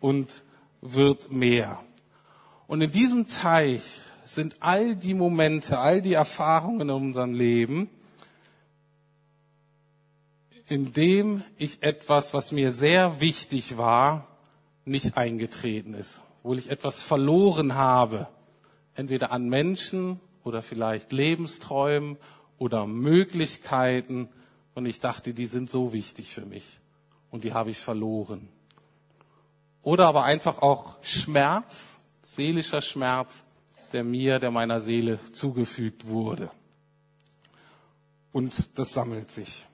und 0.01 0.43
wird 0.81 1.31
mehr. 1.31 1.79
Und 2.67 2.81
in 2.81 2.91
diesem 2.91 3.29
Teich 3.29 4.01
sind 4.25 4.57
all 4.61 4.97
die 4.97 5.15
Momente, 5.15 5.79
all 5.79 6.03
die 6.03 6.15
Erfahrungen 6.15 6.83
in 6.83 6.91
unserem 6.91 7.35
Leben, 7.35 7.91
in 10.71 10.93
dem 10.93 11.43
ich 11.59 11.83
etwas, 11.83 12.33
was 12.33 12.53
mir 12.53 12.71
sehr 12.71 13.21
wichtig 13.21 13.77
war, 13.77 14.29
nicht 14.85 15.17
eingetreten 15.17 15.95
ist, 15.95 16.21
wo 16.43 16.55
ich 16.55 16.71
etwas 16.71 17.03
verloren 17.03 17.75
habe, 17.75 18.29
entweder 18.95 19.33
an 19.33 19.49
Menschen 19.49 20.21
oder 20.45 20.63
vielleicht 20.63 21.13
Lebensträumen 21.13 22.17
oder 22.57 22.87
Möglichkeiten. 22.87 24.29
Und 24.75 24.87
ich 24.87 25.01
dachte, 25.01 25.35
die 25.35 25.47
sind 25.47 25.69
so 25.69 25.93
wichtig 25.93 26.33
für 26.33 26.47
mich. 26.47 26.81
Und 27.31 27.45
die 27.45 27.53
habe 27.53 27.71
ich 27.71 27.79
verloren. 27.79 28.49
Oder 29.83 30.07
aber 30.07 30.25
einfach 30.25 30.63
auch 30.63 31.03
Schmerz, 31.03 31.99
seelischer 32.23 32.81
Schmerz, 32.81 33.45
der 33.93 34.05
mir, 34.05 34.39
der 34.39 34.51
meiner 34.51 34.81
Seele 34.81 35.19
zugefügt 35.33 36.07
wurde. 36.07 36.51
Und 38.33 38.79
das 38.79 38.93
sammelt 38.93 39.31
sich 39.31 39.67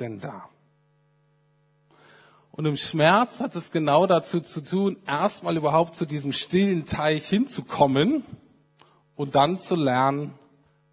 denn 0.00 0.20
da. 0.20 0.48
Und 2.52 2.66
im 2.66 2.76
Schmerz 2.76 3.40
hat 3.40 3.56
es 3.56 3.72
genau 3.72 4.06
dazu 4.06 4.40
zu 4.40 4.60
tun, 4.60 4.96
erstmal 5.06 5.56
überhaupt 5.56 5.94
zu 5.94 6.04
diesem 6.04 6.32
stillen 6.32 6.84
Teich 6.84 7.26
hinzukommen 7.26 8.24
und 9.16 9.34
dann 9.34 9.58
zu 9.58 9.74
lernen, 9.74 10.34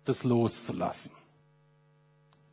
das 0.05 0.23
loszulassen. 0.23 1.12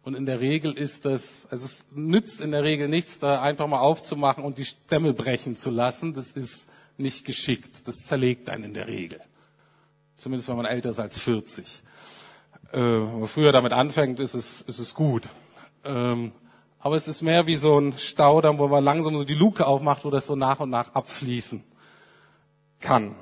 Und 0.03 0.15
in 0.15 0.27
der 0.27 0.41
Regel 0.41 0.73
ist 0.73 1.05
das, 1.05 1.47
also 1.51 1.65
es 1.65 1.85
nützt 1.93 2.41
in 2.41 2.51
der 2.51 2.63
Regel 2.63 2.89
nichts, 2.89 3.19
da 3.19 3.41
einfach 3.41 3.67
mal 3.67 3.81
aufzumachen 3.81 4.45
und 4.45 4.59
die 4.59 4.65
Stämme 4.65 5.13
brechen 5.13 5.57
zu 5.57 5.71
lassen. 5.71 6.15
Das 6.15 6.33
ist 6.33 6.71
nicht 6.97 7.25
geschickt. 7.25 7.89
Das 7.89 8.05
zerlegt 8.07 8.49
einen 8.49 8.65
in 8.65 8.75
der 8.75 8.87
Regel. 8.87 9.21
Zumindest 10.17 10.49
wenn 10.49 10.57
man 10.57 10.67
älter 10.67 10.91
ist 10.91 11.01
als 11.01 11.19
40. 11.19 11.83
Äh, 12.73 12.79
wenn 12.79 13.21
man 13.21 13.29
früher 13.29 13.53
damit 13.53 13.73
anfängt, 13.73 14.21
ist 14.21 14.35
es, 14.35 14.63
ist 14.63 14.79
es 14.79 14.95
gut. 14.95 15.25
Ähm, 15.87 16.33
aber 16.79 16.97
es 16.97 17.09
ist 17.09 17.23
mehr 17.23 17.47
wie 17.47 17.57
so 17.57 17.79
ein 17.79 17.97
Staudamm, 17.99 18.59
wo 18.59 18.69
man 18.69 18.85
langsam 18.85 19.17
so 19.17 19.25
die 19.25 19.35
Luke 19.35 19.67
aufmacht, 19.67 20.05
wo 20.05 20.11
das 20.11 20.27
so 20.27 20.37
nach 20.37 20.61
und 20.61 20.71
nach 20.71 20.95
abfließen 20.95 21.63
kann. 22.81 23.15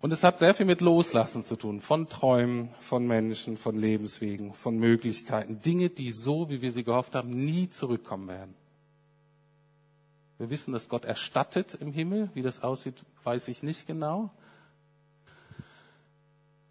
Und 0.00 0.12
es 0.12 0.22
hat 0.22 0.38
sehr 0.38 0.54
viel 0.54 0.66
mit 0.66 0.80
Loslassen 0.82 1.42
zu 1.42 1.56
tun, 1.56 1.80
von 1.80 2.08
Träumen, 2.08 2.68
von 2.78 3.06
Menschen, 3.06 3.56
von 3.56 3.76
Lebenswegen, 3.76 4.52
von 4.52 4.78
Möglichkeiten. 4.78 5.60
Dinge, 5.62 5.88
die 5.88 6.12
so, 6.12 6.50
wie 6.50 6.60
wir 6.60 6.70
sie 6.70 6.84
gehofft 6.84 7.14
haben, 7.14 7.30
nie 7.30 7.68
zurückkommen 7.68 8.28
werden. 8.28 8.54
Wir 10.38 10.50
wissen, 10.50 10.72
dass 10.72 10.88
Gott 10.90 11.06
erstattet 11.06 11.78
im 11.80 11.92
Himmel. 11.92 12.30
Wie 12.34 12.42
das 12.42 12.62
aussieht, 12.62 13.04
weiß 13.24 13.48
ich 13.48 13.62
nicht 13.62 13.86
genau. 13.86 14.30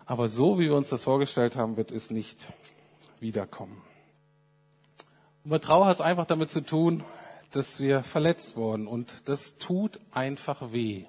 Aber 0.06 0.28
so, 0.28 0.60
wie 0.60 0.66
wir 0.66 0.76
uns 0.76 0.90
das 0.90 1.04
vorgestellt 1.04 1.56
haben, 1.56 1.78
wird 1.78 1.92
es 1.92 2.12
nicht 2.12 2.54
wiederkommen. 3.20 3.82
Bei 5.48 5.60
Trauer 5.60 5.86
hat 5.86 5.96
es 5.96 6.02
einfach 6.02 6.26
damit 6.26 6.50
zu 6.50 6.62
tun, 6.62 7.04
dass 7.52 7.80
wir 7.80 8.04
verletzt 8.04 8.58
wurden. 8.58 8.88
Und 8.88 9.30
das 9.30 9.58
tut 9.60 10.00
einfach 10.12 10.72
weh. 10.72 11.06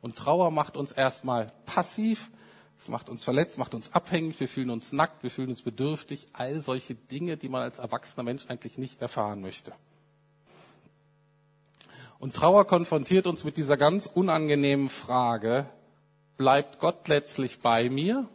Und 0.00 0.16
Trauer 0.16 0.50
macht 0.50 0.76
uns 0.76 0.90
erstmal 0.90 1.52
passiv, 1.64 2.30
es 2.76 2.88
macht 2.88 3.08
uns 3.08 3.22
verletzt, 3.22 3.58
macht 3.58 3.74
uns 3.74 3.94
abhängig, 3.94 4.40
wir 4.40 4.48
fühlen 4.48 4.70
uns 4.70 4.92
nackt, 4.92 5.22
wir 5.22 5.30
fühlen 5.30 5.50
uns 5.50 5.62
bedürftig, 5.62 6.26
all 6.32 6.58
solche 6.58 6.96
Dinge, 6.96 7.36
die 7.36 7.48
man 7.48 7.62
als 7.62 7.78
erwachsener 7.78 8.24
Mensch 8.24 8.46
eigentlich 8.48 8.78
nicht 8.78 9.00
erfahren 9.00 9.40
möchte. 9.40 9.72
Und 12.18 12.34
Trauer 12.34 12.66
konfrontiert 12.66 13.28
uns 13.28 13.44
mit 13.44 13.56
dieser 13.56 13.76
ganz 13.76 14.06
unangenehmen 14.06 14.88
Frage, 14.88 15.66
bleibt 16.36 16.80
Gott 16.80 17.06
letztlich 17.06 17.60
bei 17.60 17.88
mir 17.88 18.28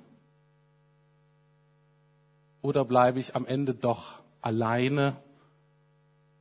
oder 2.62 2.86
bleibe 2.86 3.20
ich 3.20 3.36
am 3.36 3.46
Ende 3.46 3.74
doch 3.74 4.17
alleine 4.48 5.14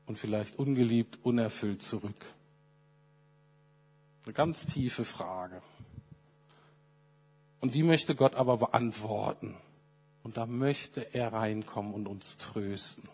und 0.07 0.17
vielleicht 0.17 0.61
ungeliebt, 0.61 1.19
unerfüllt 1.25 1.83
zurück? 1.83 2.25
Eine 4.25 4.33
ganz 4.33 4.65
tiefe 4.67 5.05
Frage. 5.05 5.61
Und 7.61 7.75
die 7.75 7.83
möchte 7.83 8.15
Gott 8.15 8.37
aber 8.37 8.59
beantworten. 8.59 9.57
Und 10.23 10.37
da 10.37 10.47
möchte 10.47 11.15
er 11.15 11.33
reinkommen 11.33 11.95
und 11.95 12.07
uns 12.07 12.37
trösten. 12.39 13.05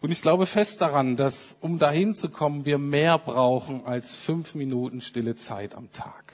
Und 0.00 0.10
ich 0.10 0.22
glaube 0.22 0.46
fest 0.46 0.80
daran, 0.80 1.16
dass 1.16 1.56
um 1.60 1.78
dahin 1.78 2.14
zu 2.14 2.30
kommen, 2.30 2.64
wir 2.64 2.78
mehr 2.78 3.18
brauchen 3.18 3.84
als 3.84 4.14
fünf 4.14 4.54
Minuten 4.54 5.00
stille 5.00 5.36
Zeit 5.36 5.74
am 5.74 5.92
Tag. 5.92 6.32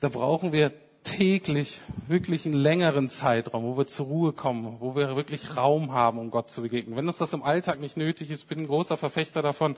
Da 0.00 0.08
brauchen 0.08 0.52
wir 0.52 0.72
täglich 1.02 1.80
wirklich 2.08 2.44
einen 2.46 2.54
längeren 2.54 3.08
Zeitraum, 3.10 3.64
wo 3.64 3.76
wir 3.76 3.86
zur 3.86 4.06
Ruhe 4.06 4.32
kommen, 4.32 4.76
wo 4.80 4.94
wir 4.94 5.16
wirklich 5.16 5.56
Raum 5.56 5.92
haben, 5.92 6.18
um 6.18 6.30
Gott 6.30 6.50
zu 6.50 6.62
begegnen. 6.62 6.96
Wenn 6.96 7.06
uns 7.06 7.18
das 7.18 7.32
im 7.32 7.42
Alltag 7.42 7.80
nicht 7.80 7.96
nötig 7.96 8.30
ist, 8.30 8.48
bin 8.48 8.60
ein 8.60 8.66
großer 8.66 8.96
Verfechter 8.96 9.42
davon, 9.42 9.76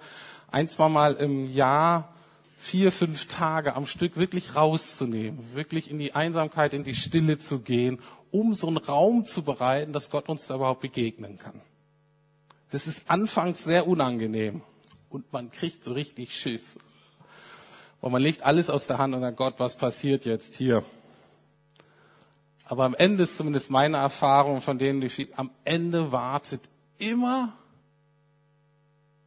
ein, 0.50 0.68
zwei 0.68 0.88
Mal 0.88 1.14
im 1.14 1.52
Jahr 1.52 2.12
vier, 2.58 2.92
fünf 2.92 3.26
Tage 3.26 3.74
am 3.74 3.86
Stück 3.86 4.16
wirklich 4.16 4.54
rauszunehmen, 4.56 5.54
wirklich 5.54 5.90
in 5.90 5.98
die 5.98 6.14
Einsamkeit, 6.14 6.74
in 6.74 6.84
die 6.84 6.94
Stille 6.94 7.38
zu 7.38 7.60
gehen, 7.60 7.98
um 8.30 8.54
so 8.54 8.68
einen 8.68 8.76
Raum 8.78 9.24
zu 9.24 9.42
bereiten, 9.42 9.92
dass 9.92 10.10
Gott 10.10 10.28
uns 10.28 10.46
da 10.46 10.54
überhaupt 10.54 10.80
begegnen 10.80 11.36
kann. 11.38 11.60
Das 12.70 12.86
ist 12.86 13.10
anfangs 13.10 13.64
sehr 13.64 13.86
unangenehm 13.86 14.62
und 15.10 15.32
man 15.32 15.50
kriegt 15.50 15.84
so 15.84 15.92
richtig 15.92 16.34
Schiss. 16.36 16.78
Und 18.02 18.10
man 18.10 18.20
legt 18.20 18.42
alles 18.42 18.68
aus 18.68 18.88
der 18.88 18.98
Hand 18.98 19.14
und 19.14 19.20
sagt, 19.20 19.36
Gott, 19.36 19.54
was 19.58 19.76
passiert 19.76 20.24
jetzt 20.24 20.56
hier? 20.56 20.84
Aber 22.66 22.84
am 22.84 22.94
Ende 22.94 23.22
ist 23.22 23.36
zumindest 23.36 23.70
meine 23.70 23.98
Erfahrung 23.98 24.60
von 24.60 24.76
denen, 24.76 25.00
die 25.00 25.28
am 25.36 25.50
Ende 25.64 26.10
wartet 26.10 26.68
immer 26.98 27.52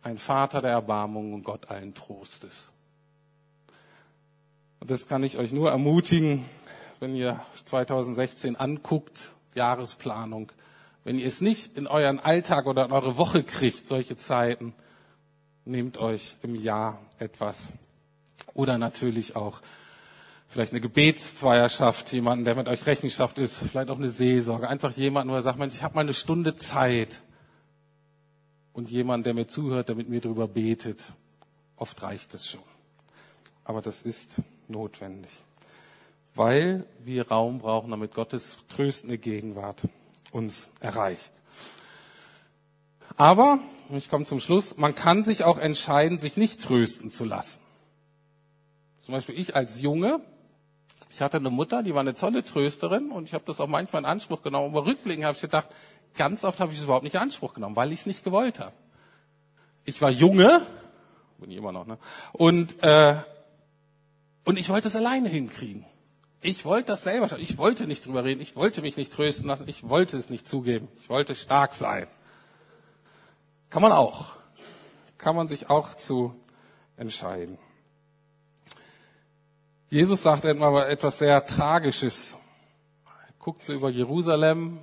ein 0.02 0.18
Vater 0.18 0.62
der 0.62 0.72
Erbarmung 0.72 1.34
und 1.34 1.44
Gott 1.44 1.70
allen 1.70 1.94
Trostes. 1.96 2.72
Und 4.82 4.92
das 4.92 5.08
kann 5.08 5.24
ich 5.24 5.38
euch 5.38 5.54
nur 5.54 5.72
ermutigen, 5.72 6.44
wenn 7.00 7.16
ihr 7.16 7.40
2016 7.64 8.58
anguckt, 8.58 9.32
Jahresplanung. 9.56 10.52
Wenn 11.06 11.18
ihr 11.18 11.28
es 11.28 11.40
nicht 11.40 11.78
in 11.78 11.88
euren 11.88 12.20
Alltag 12.20 12.66
oder 12.66 12.86
in 12.86 12.92
eure 12.92 13.16
Woche 13.16 13.44
kriegt, 13.44 13.88
solche 13.88 14.18
Zeiten, 14.18 14.74
nehmt 15.64 15.98
euch 15.98 16.36
im 16.44 16.56
Jahr 16.56 17.00
etwas. 17.20 17.72
Oder 18.56 18.80
natürlich 18.80 19.36
auch 19.36 19.62
vielleicht 20.48 20.72
eine 20.72 20.82
Gebetszweierschaft, 20.82 22.12
jemanden, 22.14 22.46
der 22.46 22.56
mit 22.56 22.68
euch 22.68 22.86
Rechenschaft 22.86 23.38
ist, 23.38 23.58
vielleicht 23.58 23.90
auch 23.90 23.98
eine 23.98 24.10
Seelsorge, 24.10 24.68
einfach 24.70 24.94
jemanden, 24.94 25.32
wo 25.32 25.36
er 25.36 25.42
sagt, 25.42 25.60
Mensch, 25.60 25.76
ich 25.76 25.84
habe 25.84 25.96
mal 25.96 26.02
eine 26.02 26.14
Stunde 26.14 26.56
Zeit 26.56 27.22
und 28.74 28.90
jemand, 28.90 29.26
der 29.26 29.34
mir 29.34 29.48
zuhört, 29.48 29.90
der 29.90 29.96
mit 29.96 30.10
mir 30.10 30.22
darüber 30.22 30.48
betet. 30.48 31.14
Oft 31.76 32.02
reicht 32.02 32.34
es 32.34 32.48
schon. 32.48 32.64
Aber 33.66 33.82
das 33.82 34.02
ist 34.04 34.38
notwendig, 34.70 35.32
weil 36.34 36.86
wir 37.04 37.28
Raum 37.28 37.60
brauchen, 37.60 37.92
damit 37.92 38.14
Gottes 38.14 38.58
tröstende 38.70 39.18
Gegenwart 39.18 39.82
uns 40.32 40.68
erreicht. 40.80 41.34
Aber, 43.18 43.60
ich 43.90 44.10
komme 44.10 44.26
zum 44.26 44.40
Schluss, 44.40 44.78
man 44.78 44.96
kann 44.96 45.24
sich 45.24 45.44
auch 45.44 45.58
entscheiden, 45.58 46.18
sich 46.18 46.38
nicht 46.38 46.62
trösten 46.62 47.12
zu 47.12 47.26
lassen. 47.26 47.60
Zum 49.06 49.14
Beispiel 49.14 49.38
ich 49.40 49.56
als 49.56 49.80
Junge, 49.82 50.20
ich 51.12 51.22
hatte 51.22 51.38
eine 51.38 51.52
Mutter, 51.52 51.84
die 51.84 51.94
war 51.94 52.02
eine 52.02 52.16
tolle 52.16 52.44
Trösterin 52.44 53.12
und 53.12 53.26
ich 53.26 53.36
habe 53.36 53.44
das 53.46 53.62
auch 53.62 53.68
manchmal 53.68 54.02
in 54.02 54.08
Anspruch 54.08 54.42
genommen. 54.42 54.76
Aber 54.76 54.88
rückblickend 54.88 55.26
habe 55.26 55.36
ich 55.36 55.42
gedacht, 55.42 55.68
ganz 56.16 56.44
oft 56.44 56.60
habe 56.60 56.72
ich 56.72 56.80
es 56.80 56.86
überhaupt 56.86 57.04
nicht 57.04 57.14
in 57.14 57.22
Anspruch 57.22 57.54
genommen, 57.54 57.76
weil 57.76 57.92
ich 57.92 58.00
es 58.00 58.06
nicht 58.08 58.24
gewollt 58.24 58.60
habe. 58.60 58.74
Ich 59.84 60.02
war 60.02 60.10
Junge, 60.10 60.64
bin 61.38 61.52
ich 61.52 61.58
immer 61.58 61.72
noch, 61.72 61.86
ne? 61.86 62.00
Und 62.34 62.82
äh, 62.82 63.18
und 64.44 64.58
ich 64.58 64.70
wollte 64.70 64.88
es 64.88 64.96
alleine 64.96 65.30
hinkriegen. 65.30 65.86
Ich 66.42 66.66
wollte 66.66 66.88
das 66.88 67.04
selber 67.04 67.30
schaffen. 67.30 67.44
Ich 67.44 67.60
wollte 67.60 67.86
nicht 67.86 68.08
drüber 68.08 68.24
reden. 68.24 68.42
Ich 68.42 68.56
wollte 68.56 68.82
mich 68.82 68.98
nicht 68.98 69.14
trösten 69.14 69.46
lassen. 69.48 69.66
Ich 69.68 69.88
wollte 69.88 70.18
es 70.18 70.32
nicht 70.32 70.48
zugeben. 70.48 70.88
Ich 70.98 71.10
wollte 71.10 71.36
stark 71.36 71.74
sein. 71.74 72.08
Kann 73.70 73.84
man 73.84 73.92
auch. 73.92 74.32
Kann 75.20 75.36
man 75.36 75.48
sich 75.48 75.70
auch 75.70 75.94
zu 75.94 76.36
entscheiden. 76.98 77.60
Jesus 79.90 80.24
sagt 80.24 80.46
etwas 80.46 81.18
sehr 81.20 81.46
Tragisches. 81.46 82.38
Er 83.06 83.34
guckt 83.40 83.64
so 83.64 83.74
über 83.74 83.90
Jerusalem, 83.90 84.80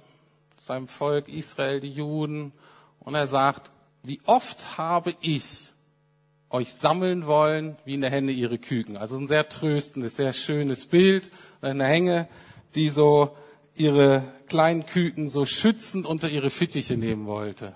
seinem 0.57 0.87
Volk 0.89 1.29
Israel, 1.29 1.81
die 1.81 1.91
Juden, 1.91 2.53
und 3.01 3.15
er 3.15 3.27
sagt, 3.27 3.71
wie 4.05 4.21
oft 4.27 4.79
habe 4.79 5.15
ich 5.21 5.73
euch 6.51 6.73
sammeln 6.75 7.27
wollen, 7.27 7.77
wie 7.85 7.95
in 7.95 8.01
der 8.01 8.11
Hände 8.11 8.33
ihre 8.33 8.59
Küken. 8.59 8.97
Also 8.97 9.17
ein 9.17 9.27
sehr 9.27 9.49
tröstendes, 9.49 10.17
sehr 10.17 10.33
schönes 10.33 10.87
Bild. 10.87 11.31
Eine 11.63 11.87
Hänge, 11.87 12.29
die 12.75 12.91
so 12.91 13.37
ihre 13.75 14.23
kleinen 14.47 14.85
Küken 14.85 15.31
so 15.31 15.47
schützend 15.47 16.07
unter 16.07 16.29
ihre 16.29 16.51
Fittiche 16.51 16.97
nehmen 16.97 17.27
wollte. 17.27 17.75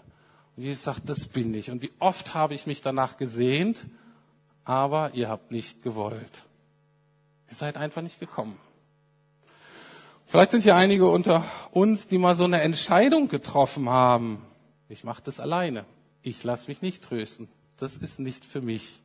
Und 0.56 0.64
Jesus 0.64 0.84
sagt, 0.84 1.08
das 1.08 1.26
bin 1.26 1.54
ich. 1.54 1.70
Und 1.70 1.82
wie 1.82 1.90
oft 1.98 2.34
habe 2.34 2.54
ich 2.54 2.66
mich 2.66 2.82
danach 2.82 3.16
gesehnt, 3.16 3.86
aber 4.64 5.10
ihr 5.14 5.28
habt 5.28 5.52
nicht 5.52 5.82
gewollt. 5.82 6.44
Ihr 7.48 7.54
seid 7.54 7.76
einfach 7.76 8.02
nicht 8.02 8.20
gekommen. 8.20 8.58
Vielleicht 10.26 10.50
sind 10.50 10.62
hier 10.62 10.76
einige 10.76 11.08
unter 11.08 11.44
uns, 11.70 12.08
die 12.08 12.18
mal 12.18 12.34
so 12.34 12.44
eine 12.44 12.60
Entscheidung 12.60 13.28
getroffen 13.28 13.88
haben. 13.88 14.42
Ich 14.88 15.04
mache 15.04 15.22
das 15.22 15.38
alleine. 15.40 15.84
Ich 16.22 16.42
lasse 16.42 16.68
mich 16.68 16.82
nicht 16.82 17.04
trösten 17.04 17.48
das 17.76 17.96
ist 17.96 18.18
nicht 18.18 18.44
für 18.44 18.60
mich. 18.60 19.00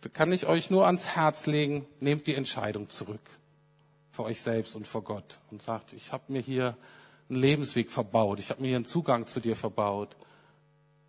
Da 0.00 0.08
kann 0.08 0.32
ich 0.32 0.46
euch 0.46 0.70
nur 0.70 0.86
ans 0.86 1.16
Herz 1.16 1.46
legen, 1.46 1.86
nehmt 2.00 2.26
die 2.26 2.34
Entscheidung 2.34 2.88
zurück. 2.88 3.20
Vor 4.10 4.26
euch 4.26 4.40
selbst 4.40 4.76
und 4.76 4.86
vor 4.86 5.02
Gott. 5.02 5.40
Und 5.50 5.62
sagt, 5.62 5.92
ich 5.92 6.12
habe 6.12 6.32
mir 6.32 6.40
hier 6.40 6.76
einen 7.28 7.40
Lebensweg 7.40 7.90
verbaut. 7.90 8.38
Ich 8.38 8.50
habe 8.50 8.62
mir 8.62 8.68
hier 8.68 8.76
einen 8.76 8.84
Zugang 8.84 9.26
zu 9.26 9.40
dir 9.40 9.56
verbaut. 9.56 10.16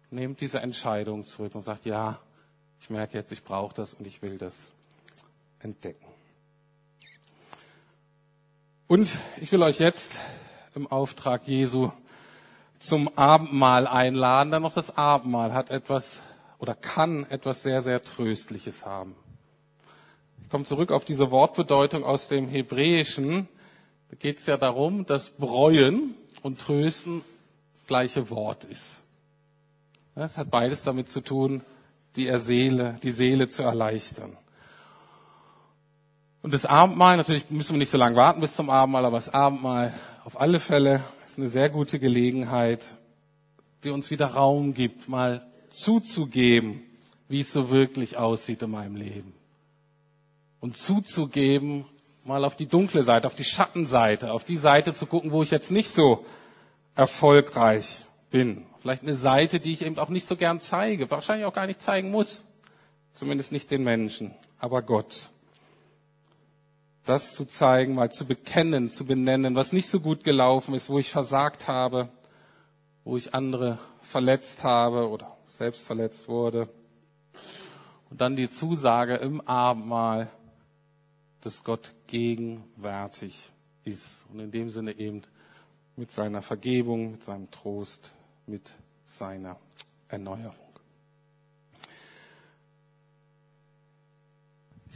Nehmt 0.09 0.41
diese 0.41 0.59
Entscheidung 0.59 1.25
zurück 1.25 1.53
und 1.53 1.61
sagt, 1.61 1.85
ja, 1.85 2.19
ich 2.79 2.89
merke 2.89 3.17
jetzt, 3.17 3.31
ich 3.31 3.43
brauche 3.43 3.75
das 3.75 3.93
und 3.93 4.07
ich 4.07 4.21
will 4.21 4.37
das 4.37 4.71
entdecken. 5.59 6.05
Und 8.87 9.09
ich 9.41 9.51
will 9.51 9.63
euch 9.63 9.79
jetzt 9.79 10.19
im 10.75 10.87
Auftrag 10.87 11.47
Jesu 11.47 11.91
zum 12.77 13.09
Abendmahl 13.17 13.87
einladen, 13.87 14.51
dann 14.51 14.61
noch 14.61 14.73
das 14.73 14.97
Abendmahl 14.97 15.53
hat 15.53 15.71
etwas 15.71 16.19
oder 16.59 16.73
kann 16.73 17.25
etwas 17.29 17.63
sehr, 17.63 17.81
sehr 17.81 18.01
Tröstliches 18.01 18.85
haben. 18.85 19.15
Ich 20.41 20.49
komme 20.49 20.63
zurück 20.63 20.91
auf 20.91 21.03
diese 21.03 21.31
Wortbedeutung 21.31 22.03
aus 22.05 22.29
dem 22.29 22.47
Hebräischen. 22.47 23.49
Da 24.09 24.15
geht 24.15 24.39
es 24.39 24.45
ja 24.45 24.55
darum, 24.55 25.05
dass 25.05 25.31
Breuen 25.31 26.15
und 26.41 26.61
Trösten 26.61 27.21
das 27.73 27.85
gleiche 27.85 28.29
Wort 28.29 28.63
ist. 28.63 29.01
Es 30.15 30.37
hat 30.37 30.49
beides 30.49 30.83
damit 30.83 31.09
zu 31.09 31.21
tun, 31.21 31.61
die 32.15 32.31
Seele, 32.39 32.97
die 33.03 33.11
Seele 33.11 33.49
zu 33.49 33.63
erleichtern. 33.63 34.35
Und 36.47 36.53
das 36.53 36.65
Abendmahl, 36.65 37.17
natürlich 37.17 37.49
müssen 37.49 37.73
wir 37.73 37.79
nicht 37.79 37.89
so 37.89 37.97
lange 37.97 38.15
warten 38.15 38.39
bis 38.39 38.55
zum 38.55 38.69
Abendmahl, 38.69 39.03
aber 39.03 39.17
das 39.17 39.27
Abendmahl 39.27 39.93
auf 40.23 40.39
alle 40.39 40.61
Fälle 40.61 41.03
ist 41.25 41.37
eine 41.37 41.49
sehr 41.49 41.67
gute 41.67 41.99
Gelegenheit, 41.99 42.95
die 43.83 43.89
uns 43.89 44.11
wieder 44.11 44.27
Raum 44.27 44.73
gibt, 44.73 45.09
mal 45.09 45.45
zuzugeben, 45.67 46.83
wie 47.27 47.41
es 47.41 47.51
so 47.51 47.69
wirklich 47.69 48.15
aussieht 48.15 48.61
in 48.61 48.71
meinem 48.71 48.95
Leben. 48.95 49.33
Und 50.61 50.77
zuzugeben, 50.77 51.83
mal 52.23 52.45
auf 52.45 52.55
die 52.55 52.67
dunkle 52.67 53.03
Seite, 53.03 53.27
auf 53.27 53.35
die 53.35 53.43
Schattenseite, 53.43 54.31
auf 54.31 54.45
die 54.45 54.55
Seite 54.55 54.93
zu 54.93 55.05
gucken, 55.05 55.33
wo 55.33 55.43
ich 55.43 55.51
jetzt 55.51 55.69
nicht 55.69 55.89
so 55.89 56.25
erfolgreich 56.95 58.05
bin. 58.31 58.65
Vielleicht 58.79 59.03
eine 59.03 59.15
Seite, 59.15 59.59
die 59.59 59.73
ich 59.73 59.85
eben 59.85 59.99
auch 59.99 60.07
nicht 60.07 60.25
so 60.25 60.37
gern 60.37 60.61
zeige, 60.61 61.11
wahrscheinlich 61.11 61.45
auch 61.45 61.53
gar 61.53 61.67
nicht 61.67 61.81
zeigen 61.81 62.09
muss. 62.09 62.45
Zumindest 63.11 63.51
nicht 63.51 63.69
den 63.69 63.83
Menschen, 63.83 64.33
aber 64.59 64.81
Gott 64.81 65.27
das 67.07 67.33
zu 67.33 67.45
zeigen, 67.45 67.95
mal 67.95 68.11
zu 68.11 68.25
bekennen, 68.25 68.89
zu 68.91 69.05
benennen, 69.05 69.55
was 69.55 69.71
nicht 69.73 69.87
so 69.89 69.99
gut 69.99 70.23
gelaufen 70.23 70.75
ist, 70.75 70.89
wo 70.89 70.99
ich 70.99 71.09
versagt 71.09 71.67
habe, 71.67 72.09
wo 73.03 73.15
ich 73.15 73.33
andere 73.33 73.79
verletzt 74.01 74.63
habe 74.63 75.09
oder 75.09 75.37
selbst 75.45 75.87
verletzt 75.87 76.27
wurde. 76.27 76.67
Und 78.09 78.21
dann 78.21 78.35
die 78.35 78.49
Zusage 78.49 79.15
im 79.15 79.41
Abendmahl, 79.41 80.29
dass 81.41 81.63
Gott 81.63 81.93
gegenwärtig 82.07 83.51
ist 83.85 84.25
und 84.31 84.39
in 84.41 84.51
dem 84.51 84.69
Sinne 84.69 84.91
eben 84.99 85.21
mit 85.95 86.11
seiner 86.11 86.41
Vergebung, 86.41 87.11
mit 87.11 87.23
seinem 87.23 87.49
Trost, 87.51 88.13
mit 88.45 88.75
seiner 89.05 89.57
Erneuerung. 90.09 90.66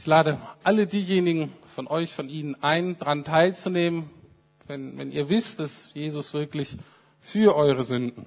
Ich 0.02 0.06
lade 0.06 0.36
alle 0.64 0.88
diejenigen 0.88 1.52
von 1.64 1.86
euch, 1.86 2.12
von 2.12 2.28
Ihnen 2.28 2.60
ein, 2.60 2.98
daran 2.98 3.22
teilzunehmen, 3.22 4.10
wenn, 4.66 4.98
wenn 4.98 5.12
ihr 5.12 5.28
wisst, 5.28 5.60
dass 5.60 5.94
Jesus 5.94 6.34
wirklich 6.34 6.76
für 7.20 7.54
eure 7.54 7.84
Sünden 7.84 8.26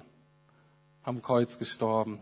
am 1.04 1.22
Kreuz 1.22 1.60
gestorben 1.60 2.20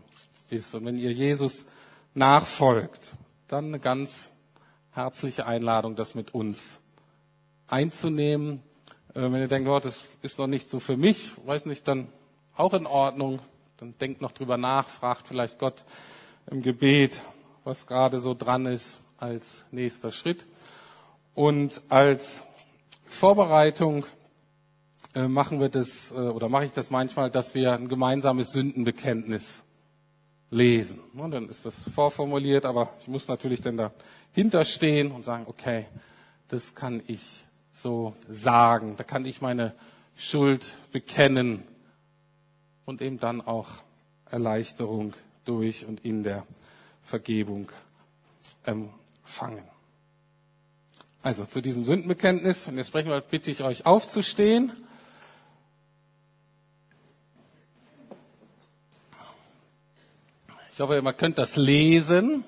ist. 0.50 0.74
Und 0.74 0.84
wenn 0.86 0.98
ihr 0.98 1.12
Jesus 1.12 1.66
nachfolgt, 2.14 3.14
dann 3.46 3.66
eine 3.66 3.78
ganz 3.78 4.28
herzliche 4.90 5.46
Einladung, 5.46 5.94
das 5.94 6.16
mit 6.16 6.34
uns 6.34 6.80
einzunehmen. 7.68 8.60
Äh, 9.10 9.20
wenn 9.20 9.36
ihr 9.36 9.46
denkt, 9.46 9.68
oh, 9.68 9.78
das 9.78 10.06
ist 10.20 10.40
noch 10.40 10.48
nicht 10.48 10.68
so 10.68 10.80
für 10.80 10.96
mich, 10.96 11.30
weiß 11.46 11.66
nicht, 11.66 11.86
dann 11.86 12.08
auch 12.56 12.74
in 12.74 12.86
Ordnung. 12.86 13.38
Dann 13.76 13.96
denkt 13.98 14.20
noch 14.20 14.32
drüber 14.32 14.56
nach, 14.56 14.88
fragt 14.88 15.28
vielleicht 15.28 15.60
Gott 15.60 15.84
im 16.50 16.60
Gebet, 16.60 17.22
was 17.62 17.86
gerade 17.86 18.18
so 18.18 18.34
dran 18.34 18.66
ist 18.66 19.03
als 19.24 19.64
nächster 19.70 20.12
Schritt. 20.12 20.44
Und 21.34 21.80
als 21.88 22.42
Vorbereitung 23.06 24.04
äh, 25.14 25.28
machen 25.28 25.60
wir 25.60 25.70
das 25.70 26.12
äh, 26.12 26.14
oder 26.14 26.48
mache 26.50 26.66
ich 26.66 26.72
das 26.72 26.90
manchmal, 26.90 27.30
dass 27.30 27.54
wir 27.54 27.72
ein 27.72 27.88
gemeinsames 27.88 28.52
Sündenbekenntnis 28.52 29.64
lesen. 30.50 31.00
Und 31.14 31.30
dann 31.30 31.48
ist 31.48 31.64
das 31.64 31.88
vorformuliert, 31.88 32.66
aber 32.66 32.90
ich 33.00 33.08
muss 33.08 33.26
natürlich 33.26 33.62
dann 33.62 33.78
dahinter 33.78 34.64
stehen 34.64 35.10
und 35.10 35.24
sagen, 35.24 35.46
okay, 35.48 35.86
das 36.48 36.74
kann 36.74 37.02
ich 37.06 37.44
so 37.72 38.14
sagen. 38.28 38.94
Da 38.96 39.04
kann 39.04 39.24
ich 39.24 39.40
meine 39.40 39.74
Schuld 40.16 40.76
bekennen 40.92 41.62
und 42.84 43.00
eben 43.00 43.18
dann 43.18 43.40
auch 43.40 43.68
Erleichterung 44.30 45.14
durch 45.46 45.86
und 45.86 46.04
in 46.04 46.22
der 46.22 46.46
Vergebung 47.02 47.70
empfangen. 49.24 49.64
Also 51.22 51.46
zu 51.46 51.62
diesem 51.62 51.84
Sündenbekenntnis, 51.84 52.68
und 52.68 52.76
jetzt 52.76 52.88
sprechen 52.88 53.08
wir, 53.08 53.20
bitte 53.22 53.50
ich 53.50 53.62
euch 53.62 53.86
aufzustehen. 53.86 54.70
Ich 60.72 60.80
hoffe, 60.80 60.96
ihr 60.96 61.12
könnt 61.14 61.38
das 61.38 61.56
lesen. 61.56 62.44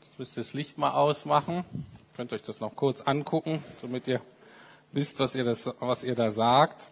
Jetzt 0.00 0.18
müsst 0.18 0.36
ihr 0.36 0.42
das 0.42 0.54
Licht 0.54 0.78
mal 0.78 0.92
ausmachen. 0.92 1.64
Ihr 1.74 2.16
könnt 2.16 2.32
euch 2.32 2.42
das 2.42 2.60
noch 2.60 2.74
kurz 2.76 3.02
angucken, 3.02 3.62
damit 3.82 4.06
ihr 4.08 4.22
wisst, 4.92 5.20
was 5.20 5.34
ihr, 5.34 5.44
das, 5.44 5.70
was 5.80 6.04
ihr 6.04 6.14
da 6.14 6.30
sagt. 6.30 6.88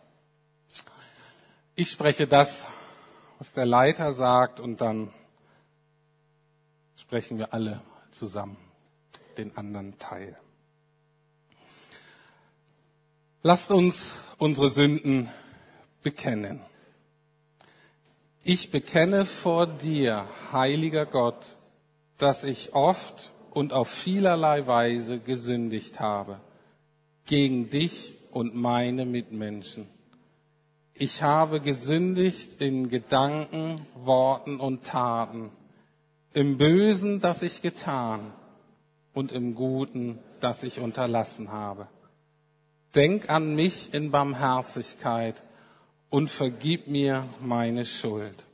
Ich 1.77 1.91
spreche 1.91 2.27
das, 2.27 2.67
was 3.39 3.55
der 3.55 3.65
Leiter 3.65 4.13
sagt, 4.13 4.61
und 4.61 4.83
dann 4.83 5.11
sprechen 6.97 7.39
wir 7.39 7.55
alle 7.55 7.81
zusammen 8.11 8.62
den 9.39 9.57
anderen 9.57 9.99
Teil. 9.99 10.37
Lasst 13.43 13.73
uns 13.73 14.15
unsere 14.39 14.71
Sünden 14.71 15.29
bekennen. 16.03 16.61
Ich 18.45 18.71
bekenne 18.71 19.25
vor 19.25 19.67
dir, 19.67 20.27
heiliger 20.53 21.07
Gott, 21.07 21.57
dass 22.19 22.45
ich 22.45 22.75
oft 22.75 23.33
und 23.51 23.73
auf 23.73 23.89
vielerlei 23.89 24.67
Weise 24.67 25.19
gesündigt 25.19 26.01
habe 26.01 26.41
gegen 27.27 27.71
dich 27.71 28.15
und 28.31 28.55
meine 28.55 29.07
Mitmenschen. 29.07 29.89
Ich 30.95 31.23
habe 31.23 31.61
gesündigt 31.61 32.61
in 32.61 32.89
Gedanken, 32.89 33.85
Worten 34.05 34.61
und 34.61 34.85
Taten, 34.85 35.51
im 36.33 36.59
Bösen, 36.59 37.21
das 37.21 37.43
ich 37.43 37.61
getan 37.61 38.33
und 39.15 39.33
im 39.33 39.55
Guten, 39.55 40.19
das 40.41 40.63
ich 40.63 40.81
unterlassen 40.81 41.53
habe. 41.53 41.89
Denk 42.95 43.31
an 43.31 43.55
mich 43.55 43.95
in 43.95 44.11
Barmherzigkeit 44.11 45.43
und 46.11 46.31
vergib 46.31 46.87
mir 46.87 47.25
meine 47.41 47.85
Schuld. 47.85 48.45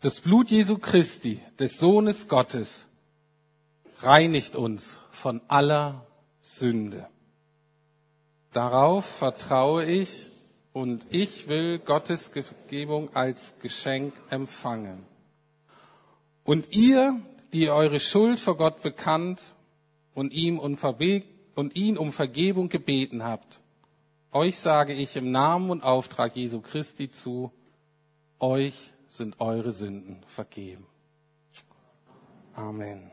Das 0.00 0.20
Blut 0.20 0.50
Jesu 0.50 0.78
Christi, 0.78 1.40
des 1.60 1.78
Sohnes 1.78 2.26
Gottes, 2.26 2.86
reinigt 4.00 4.56
uns 4.56 4.98
von 5.12 5.40
aller 5.46 6.04
Sünde. 6.40 7.06
Darauf 8.52 9.04
vertraue 9.04 9.84
ich 9.84 10.30
und 10.72 11.06
ich 11.10 11.46
will 11.46 11.78
Gottes 11.78 12.32
Gebung 12.68 13.14
als 13.14 13.60
Geschenk 13.60 14.12
empfangen. 14.30 15.06
Und 16.44 16.72
ihr, 16.72 17.20
die 17.52 17.70
eure 17.70 18.00
Schuld 18.00 18.40
vor 18.40 18.56
Gott 18.56 18.82
bekannt 18.82 19.42
und 20.14 20.32
ihm 20.32 20.58
und 21.54 21.76
ihn 21.76 21.98
um 21.98 22.12
Vergebung 22.12 22.68
gebeten 22.68 23.24
habt, 23.24 23.60
euch 24.32 24.58
sage 24.58 24.94
ich 24.94 25.16
im 25.16 25.30
Namen 25.30 25.70
und 25.70 25.82
Auftrag 25.82 26.34
Jesu 26.36 26.60
Christi 26.60 27.10
zu, 27.10 27.52
euch 28.38 28.92
sind 29.08 29.40
eure 29.40 29.72
Sünden 29.72 30.22
vergeben. 30.26 30.86
Amen. 32.54 33.10